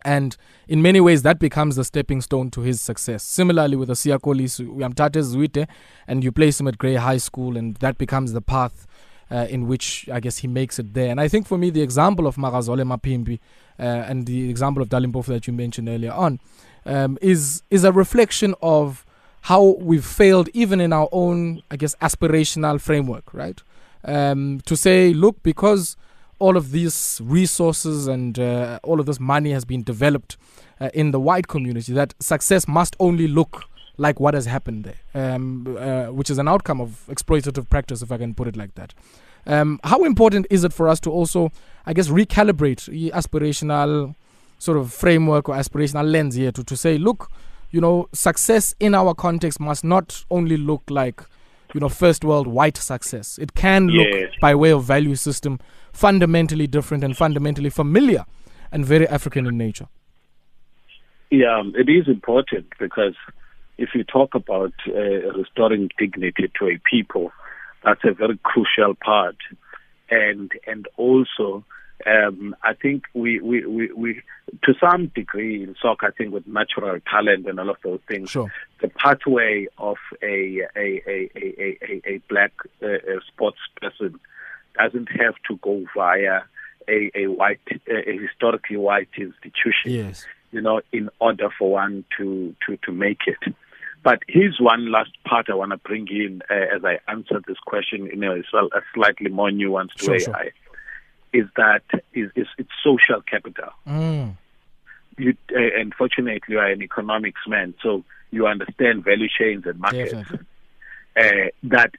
And 0.04 0.36
in 0.68 0.82
many 0.82 1.00
ways, 1.00 1.22
that 1.22 1.38
becomes 1.38 1.76
the 1.76 1.84
stepping 1.84 2.20
stone 2.20 2.50
to 2.50 2.60
his 2.60 2.80
success. 2.80 3.22
Similarly, 3.22 3.76
with 3.76 3.88
the 3.88 3.94
Siakolis, 3.94 4.60
Yamtate 4.60 5.22
Zuite, 5.22 5.68
and 6.06 6.24
you 6.24 6.32
place 6.32 6.60
him 6.60 6.68
at 6.68 6.78
Grey 6.78 6.96
High 6.96 7.18
School, 7.18 7.56
and 7.56 7.76
that 7.76 7.98
becomes 7.98 8.32
the 8.32 8.40
path 8.40 8.86
uh, 9.30 9.46
in 9.48 9.66
which 9.66 10.08
I 10.12 10.20
guess 10.20 10.38
he 10.38 10.48
makes 10.48 10.78
it 10.78 10.92
there. 10.92 11.10
And 11.10 11.20
I 11.20 11.26
think 11.26 11.46
for 11.46 11.56
me, 11.56 11.70
the 11.70 11.82
example 11.82 12.26
of 12.26 12.36
Makazole 12.36 12.82
Mapimpi 12.84 13.38
uh, 13.78 13.82
and 13.82 14.26
the 14.26 14.50
example 14.50 14.82
of 14.82 14.90
Dalimbof 14.90 15.24
that 15.26 15.46
you 15.46 15.52
mentioned 15.52 15.88
earlier 15.88 16.12
on 16.12 16.38
um, 16.84 17.16
is 17.22 17.62
is 17.70 17.84
a 17.84 17.92
reflection 17.92 18.54
of 18.60 19.06
how 19.42 19.76
we've 19.80 20.04
failed, 20.04 20.48
even 20.52 20.80
in 20.80 20.92
our 20.92 21.08
own, 21.10 21.62
I 21.70 21.76
guess, 21.76 21.96
aspirational 21.96 22.80
framework, 22.80 23.32
right? 23.34 23.60
Um, 24.04 24.60
to 24.66 24.76
say, 24.76 25.12
look, 25.12 25.42
because 25.42 25.96
all 26.42 26.56
of 26.56 26.72
these 26.72 27.20
resources 27.22 28.08
and 28.08 28.36
uh, 28.38 28.80
all 28.82 28.98
of 28.98 29.06
this 29.06 29.20
money 29.20 29.52
has 29.52 29.64
been 29.64 29.82
developed 29.84 30.36
uh, 30.80 30.90
in 30.92 31.12
the 31.12 31.20
white 31.20 31.46
community, 31.46 31.92
that 31.92 32.14
success 32.18 32.66
must 32.66 32.96
only 32.98 33.28
look 33.28 33.64
like 33.96 34.18
what 34.18 34.34
has 34.34 34.46
happened 34.46 34.84
there, 34.84 35.00
um, 35.14 35.76
uh, 35.78 36.06
which 36.06 36.30
is 36.30 36.38
an 36.38 36.48
outcome 36.48 36.80
of 36.80 37.04
exploitative 37.08 37.70
practice, 37.70 38.02
if 38.02 38.10
I 38.10 38.18
can 38.18 38.34
put 38.34 38.48
it 38.48 38.56
like 38.56 38.74
that. 38.74 38.92
Um, 39.46 39.78
how 39.84 40.02
important 40.02 40.46
is 40.50 40.64
it 40.64 40.72
for 40.72 40.88
us 40.88 40.98
to 41.00 41.10
also, 41.10 41.52
I 41.86 41.92
guess, 41.92 42.08
recalibrate 42.08 42.86
the 42.86 43.12
aspirational 43.12 44.16
sort 44.58 44.78
of 44.78 44.92
framework 44.92 45.48
or 45.48 45.54
aspirational 45.54 46.10
lens 46.10 46.34
here 46.34 46.50
to, 46.50 46.64
to 46.64 46.76
say, 46.76 46.98
look, 46.98 47.30
you 47.70 47.80
know, 47.80 48.08
success 48.12 48.74
in 48.80 48.94
our 48.96 49.14
context 49.14 49.60
must 49.60 49.84
not 49.84 50.24
only 50.28 50.56
look 50.56 50.82
like, 50.90 51.22
you 51.74 51.80
know, 51.80 51.88
first 51.88 52.24
world 52.24 52.46
white 52.46 52.76
success. 52.76 53.38
It 53.38 53.54
can 53.54 53.88
look 53.88 54.08
Yes. 54.08 54.32
by 54.40 54.54
way 54.54 54.72
of 54.72 54.84
value 54.84 55.14
system 55.14 55.58
fundamentally 55.92 56.66
different 56.66 57.04
and 57.04 57.16
fundamentally 57.16 57.70
familiar 57.70 58.24
and 58.70 58.84
very 58.84 59.06
African 59.08 59.46
in 59.46 59.56
nature. 59.58 59.88
Yeah, 61.30 61.62
it 61.74 61.88
is 61.88 62.08
important 62.08 62.66
because 62.78 63.14
if 63.78 63.90
you 63.94 64.04
talk 64.04 64.34
about 64.34 64.72
uh, 64.88 65.32
restoring 65.32 65.90
dignity 65.98 66.50
to 66.58 66.68
a 66.68 66.78
people, 66.88 67.32
that's 67.84 68.04
a 68.04 68.12
very 68.12 68.38
crucial 68.42 68.94
part. 68.94 69.36
And 70.10 70.52
and 70.66 70.86
also, 70.96 71.64
um, 72.06 72.54
I 72.62 72.74
think 72.74 73.04
we, 73.14 73.40
we, 73.40 73.64
we, 73.66 73.92
we, 73.92 74.22
to 74.64 74.74
some 74.80 75.08
degree 75.14 75.62
in 75.62 75.74
soccer, 75.80 76.06
I 76.06 76.10
think 76.10 76.32
with 76.32 76.46
natural 76.46 76.98
talent 77.10 77.46
and 77.48 77.58
all 77.60 77.70
of 77.70 77.76
those 77.84 78.00
things, 78.08 78.30
Sure. 78.30 78.52
the 78.80 78.88
pathway 78.88 79.66
of 79.78 79.96
a 80.22 80.60
a 80.76 81.02
a 81.06 81.30
a, 81.36 81.78
a, 81.82 82.02
a 82.06 82.18
black 82.28 82.52
uh, 82.82 82.86
uh, 82.86 82.98
sports 83.28 83.58
person 83.80 84.18
doesn't 84.78 85.08
have 85.20 85.34
to 85.48 85.56
go 85.58 85.84
via 85.94 86.40
a, 86.88 87.10
a 87.14 87.26
white, 87.28 87.60
a 87.88 88.18
historically 88.18 88.76
white 88.76 89.08
institution 89.16 89.90
Yes. 89.92 90.26
you 90.50 90.60
know, 90.60 90.80
in 90.92 91.08
order 91.20 91.48
for 91.58 91.70
one 91.72 92.04
to, 92.18 92.54
to, 92.66 92.76
to 92.78 92.92
make 92.92 93.20
it. 93.26 93.54
But 94.02 94.20
here's 94.26 94.58
one 94.58 94.90
last 94.90 95.10
part 95.24 95.48
I 95.48 95.54
want 95.54 95.70
to 95.70 95.76
bring 95.76 96.08
in 96.08 96.42
uh, 96.50 96.74
as 96.76 96.84
I 96.84 96.98
answer 97.08 97.40
this 97.46 97.58
question 97.64 98.08
in 98.12 98.24
a, 98.24 98.34
a 98.38 98.80
slightly 98.94 99.30
more 99.30 99.50
nuanced 99.50 99.98
Sure, 100.00 100.14
way. 100.14 100.18
sure. 100.18 100.34
I, 100.36 100.50
is 101.32 101.46
that 101.56 101.82
is, 102.12 102.30
is 102.36 102.46
it's 102.58 102.70
social 102.82 103.20
capital. 103.22 103.70
Mm. 103.86 104.36
You, 105.18 105.36
uh, 105.54 105.80
unfortunately, 105.80 106.40
you 106.48 106.58
are 106.58 106.70
an 106.70 106.82
economics 106.82 107.40
man, 107.46 107.74
so 107.82 108.04
you 108.30 108.46
understand 108.46 109.04
value 109.04 109.28
chains 109.28 109.64
and 109.66 109.78
markets. 109.78 110.14
Uh, 111.14 111.48
that 111.62 111.90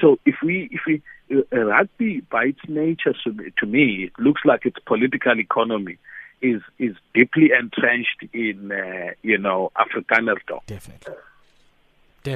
so 0.00 0.18
if 0.26 0.36
we 0.42 0.68
if 0.70 0.80
we 0.86 1.02
uh, 1.34 1.58
rugby 1.58 2.20
by 2.30 2.44
its 2.44 2.60
nature 2.68 3.14
to, 3.24 3.32
me- 3.32 3.52
to 3.58 3.66
me 3.66 4.04
it 4.04 4.12
looks 4.22 4.42
like 4.44 4.66
its 4.66 4.76
political 4.84 5.38
economy 5.40 5.96
is 6.42 6.60
is 6.78 6.94
deeply 7.14 7.50
entrenched 7.58 8.22
in 8.34 8.70
uh, 8.70 9.12
you 9.22 9.38
know 9.38 9.72
Afrikanerdom. 9.76 10.60
Definitely. 10.66 11.14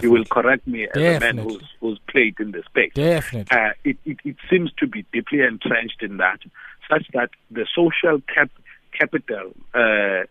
You 0.01 0.11
will 0.11 0.25
correct 0.25 0.67
me 0.67 0.89
as 0.89 0.97
a 0.97 1.21
man 1.21 1.39
who's 1.39 1.63
who's 1.81 1.99
played 2.09 2.37
in 2.41 2.53
the 2.53 2.63
space. 2.63 2.93
Definitely. 2.95 3.57
Uh, 3.57 3.73
it, 3.85 3.97
it 4.05 4.19
it 4.25 4.37
seems 4.51 4.73
to 4.79 4.87
be 4.87 5.05
deeply 5.13 5.41
entrenched 5.41 6.03
in 6.03 6.19
that, 6.19 6.41
such 6.89 7.07
that 7.13 7.31
the 7.51 7.67
social 7.75 8.21
cap 8.33 8.51
capital 8.93 9.53
uh, 9.75 10.23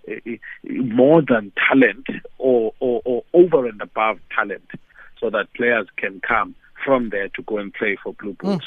more 0.66 1.22
than 1.22 1.52
talent 1.70 2.08
or, 2.38 2.74
or 2.80 3.02
or 3.06 3.24
over 3.34 3.68
and 3.68 3.82
above 3.82 4.20
talent, 4.34 4.70
so 5.20 5.30
that 5.30 5.54
players 5.54 5.88
can 5.98 6.22
come 6.22 6.56
from 6.84 7.10
there 7.10 7.30
to 7.30 7.42
go 7.44 7.58
and 7.58 7.74
play 7.74 7.98
for 8.02 8.14
Blue 8.14 8.34
Bulls. 8.34 8.64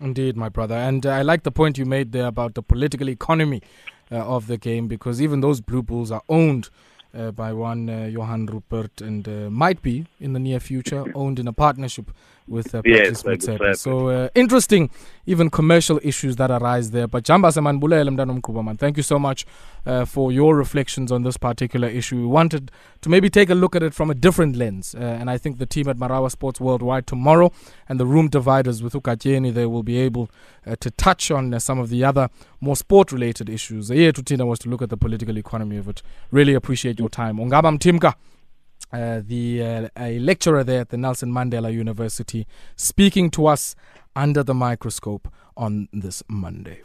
Indeed, 0.00 0.36
my 0.36 0.48
brother. 0.48 0.74
And 0.74 1.06
uh, 1.06 1.10
I 1.10 1.22
like 1.22 1.44
the 1.44 1.52
point 1.52 1.78
you 1.78 1.86
made 1.86 2.12
there 2.12 2.26
about 2.26 2.54
the 2.54 2.62
political 2.62 3.08
economy 3.08 3.62
uh, 4.10 4.16
of 4.16 4.48
the 4.48 4.56
game 4.56 4.88
because 4.88 5.22
even 5.22 5.40
those 5.40 5.60
Blue 5.60 5.82
Bulls 5.82 6.10
are 6.10 6.22
owned 6.28 6.68
by 7.30 7.52
one 7.52 7.88
uh, 7.88 8.06
Johan 8.06 8.46
Rupert 8.46 9.00
and 9.00 9.26
uh, 9.28 9.50
might 9.50 9.82
be 9.82 10.06
in 10.20 10.32
the 10.32 10.40
near 10.40 10.60
future 10.60 11.04
owned 11.14 11.38
in 11.38 11.48
a 11.48 11.52
partnership 11.52 12.10
with 12.46 12.74
uh, 12.74 12.82
Yes, 12.84 13.22
Motsepe. 13.22 13.76
So 13.76 14.08
uh, 14.08 14.28
interesting, 14.34 14.90
even 15.26 15.50
commercial 15.50 15.98
issues 16.02 16.36
that 16.36 16.50
arise 16.50 16.90
there. 16.90 17.06
But 17.06 17.24
Jamba 17.24 17.50
Semanbulele 17.52 18.08
Mdano 18.14 18.38
Mkubaman, 18.40 18.78
thank 18.78 18.96
you 18.96 19.02
so 19.02 19.18
much 19.18 19.46
uh, 19.86 20.04
for 20.04 20.30
your 20.32 20.56
reflections 20.56 21.10
on 21.10 21.22
this 21.22 21.36
particular 21.36 21.88
issue. 21.88 22.16
We 22.16 22.26
wanted 22.26 22.70
to 23.02 23.08
maybe 23.08 23.30
take 23.30 23.50
a 23.50 23.54
look 23.54 23.74
at 23.74 23.82
it 23.82 23.94
from 23.94 24.10
a 24.10 24.14
different 24.14 24.56
lens. 24.56 24.94
Uh, 24.94 25.00
and 25.00 25.30
I 25.30 25.38
think 25.38 25.58
the 25.58 25.66
team 25.66 25.88
at 25.88 25.96
Marawa 25.96 26.30
Sports 26.30 26.60
Worldwide 26.60 27.06
tomorrow 27.06 27.52
and 27.88 27.98
the 27.98 28.06
room 28.06 28.28
dividers 28.28 28.82
with 28.82 28.92
Ukatieni, 28.92 29.52
they 29.52 29.66
will 29.66 29.82
be 29.82 29.98
able 29.98 30.30
uh, 30.66 30.76
to 30.80 30.90
touch 30.90 31.30
on 31.30 31.54
uh, 31.54 31.58
some 31.58 31.78
of 31.78 31.88
the 31.88 32.04
other 32.04 32.28
more 32.60 32.76
sport 32.76 33.12
related 33.12 33.48
issues. 33.48 33.90
Uh, 33.90 33.94
yeah, 33.94 34.10
Tutina 34.10 34.46
was 34.46 34.58
to 34.60 34.68
look 34.68 34.82
at 34.82 34.90
the 34.90 34.96
political 34.96 35.38
economy 35.38 35.76
of 35.76 35.88
it. 35.88 36.02
Really 36.30 36.54
appreciate 36.54 36.98
your 36.98 37.08
time. 37.08 37.38
Ongama 37.38 37.78
Mtimka. 37.78 38.14
Uh, 38.92 39.20
the 39.26 39.62
uh, 39.62 39.88
a 39.98 40.18
lecturer 40.20 40.62
there 40.62 40.82
at 40.82 40.90
the 40.90 40.96
Nelson 40.96 41.32
Mandela 41.32 41.72
University, 41.72 42.46
speaking 42.76 43.30
to 43.30 43.46
us 43.46 43.74
under 44.14 44.42
the 44.42 44.54
microscope 44.54 45.28
on 45.56 45.88
this 45.92 46.22
Monday. 46.28 46.82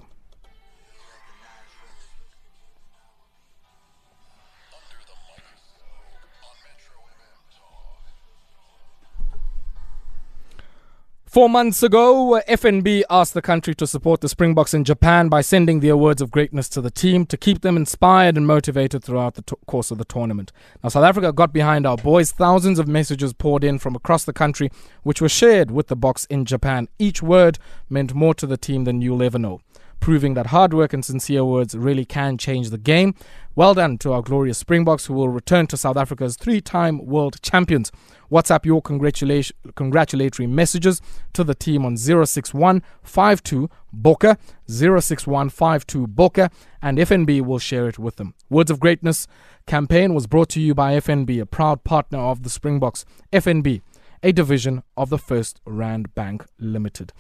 Four 11.29 11.47
months 11.47 11.83
ago, 11.83 12.41
FNB 12.47 13.03
asked 13.07 13.35
the 13.35 13.41
country 13.43 13.75
to 13.75 13.85
support 13.85 14.21
the 14.21 14.27
Springboks 14.27 14.73
in 14.73 14.83
Japan 14.83 15.29
by 15.29 15.41
sending 15.41 15.79
the 15.79 15.89
awards 15.89 16.23
of 16.23 16.31
greatness 16.31 16.67
to 16.69 16.81
the 16.81 16.89
team 16.89 17.27
to 17.27 17.37
keep 17.37 17.61
them 17.61 17.77
inspired 17.77 18.35
and 18.35 18.47
motivated 18.47 19.03
throughout 19.03 19.35
the 19.35 19.43
t- 19.43 19.55
course 19.67 19.91
of 19.91 19.99
the 19.99 20.05
tournament. 20.05 20.51
Now, 20.81 20.89
South 20.89 21.03
Africa 21.03 21.31
got 21.31 21.53
behind 21.53 21.85
our 21.85 21.97
boys. 21.97 22.31
Thousands 22.31 22.79
of 22.79 22.87
messages 22.87 23.31
poured 23.33 23.63
in 23.63 23.77
from 23.77 23.95
across 23.95 24.25
the 24.25 24.33
country, 24.33 24.71
which 25.03 25.21
were 25.21 25.29
shared 25.29 25.69
with 25.69 25.85
the 25.85 25.95
Boks 25.95 26.25
in 26.31 26.45
Japan. 26.45 26.87
Each 26.97 27.21
word 27.21 27.59
meant 27.91 28.15
more 28.15 28.33
to 28.33 28.47
the 28.47 28.57
team 28.57 28.85
than 28.85 29.03
you'll 29.03 29.21
ever 29.21 29.37
know. 29.37 29.61
Proving 29.99 30.33
that 30.33 30.47
hard 30.47 30.73
work 30.73 30.93
and 30.93 31.03
sincere 31.03 31.43
words 31.43 31.75
really 31.75 32.05
can 32.05 32.38
change 32.38 32.69
the 32.69 32.77
game. 32.77 33.15
Well 33.55 33.73
done 33.73 33.97
to 33.99 34.13
our 34.13 34.21
glorious 34.21 34.57
Springboks 34.57 35.07
who 35.07 35.13
will 35.13 35.27
return 35.27 35.67
to 35.67 35.77
South 35.77 35.97
Africa's 35.97 36.38
three 36.38 36.62
time 36.62 37.05
world 37.05 37.41
champions. 37.41 37.91
WhatsApp 38.31 38.65
your 38.65 38.81
congratulatory 38.81 40.47
messages 40.47 41.01
to 41.33 41.43
the 41.43 41.55
team 41.55 41.85
on 41.85 41.97
061 41.97 42.83
52 43.03 43.69
Boka, 43.93 44.38
061 44.67 45.49
52 45.49 46.07
Boka, 46.07 46.51
and 46.81 46.97
FNB 46.97 47.41
will 47.41 47.59
share 47.59 47.88
it 47.88 47.99
with 47.99 48.15
them. 48.15 48.35
Words 48.49 48.71
of 48.71 48.79
Greatness 48.79 49.27
campaign 49.65 50.13
was 50.13 50.27
brought 50.27 50.49
to 50.49 50.62
you 50.62 50.73
by 50.73 50.93
FNB, 50.93 51.41
a 51.41 51.45
proud 51.45 51.83
partner 51.83 52.19
of 52.19 52.43
the 52.43 52.49
Springboks. 52.49 53.03
FNB, 53.33 53.81
a 54.23 54.31
division 54.31 54.83
of 54.95 55.09
the 55.09 55.17
FirstRand 55.17 56.13
Bank 56.15 56.45
Limited. 56.59 57.12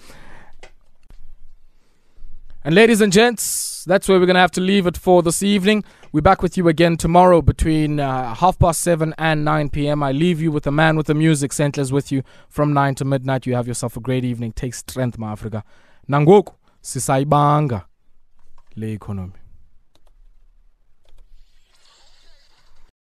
And 2.61 2.75
ladies 2.75 2.99
and 2.99 3.13
gents, 3.13 3.85
that's 3.85 4.09
where 4.09 4.19
we're 4.19 4.25
going 4.25 4.33
to 4.33 4.41
have 4.41 4.51
to 4.51 4.61
leave 4.61 4.85
it 4.85 4.97
for 4.97 5.23
this 5.23 5.41
evening. 5.41 5.85
We're 6.11 6.19
back 6.19 6.41
with 6.41 6.57
you 6.57 6.67
again 6.67 6.97
tomorrow 6.97 7.41
between 7.41 8.01
uh, 8.01 8.35
half 8.35 8.59
past 8.59 8.81
seven 8.81 9.15
and 9.17 9.45
9 9.45 9.69
p.m. 9.69 10.03
I 10.03 10.11
leave 10.11 10.41
you 10.41 10.51
with 10.51 10.63
the 10.63 10.71
man 10.71 10.97
with 10.97 11.07
the 11.07 11.13
music. 11.13 11.51
Sentler's 11.51 11.93
with 11.93 12.11
you 12.11 12.21
from 12.49 12.73
9 12.73 12.95
to 12.95 13.05
midnight. 13.05 13.45
You 13.45 13.55
have 13.55 13.65
yourself 13.65 13.95
a 13.95 14.01
great 14.01 14.25
evening. 14.25 14.51
Take 14.51 14.73
strength, 14.73 15.17
my 15.17 15.31
Africa. 15.31 15.63
Nangoku, 16.09 16.53
sisaibanga 16.83 17.85
le 18.75 18.87
economy. 18.87 19.33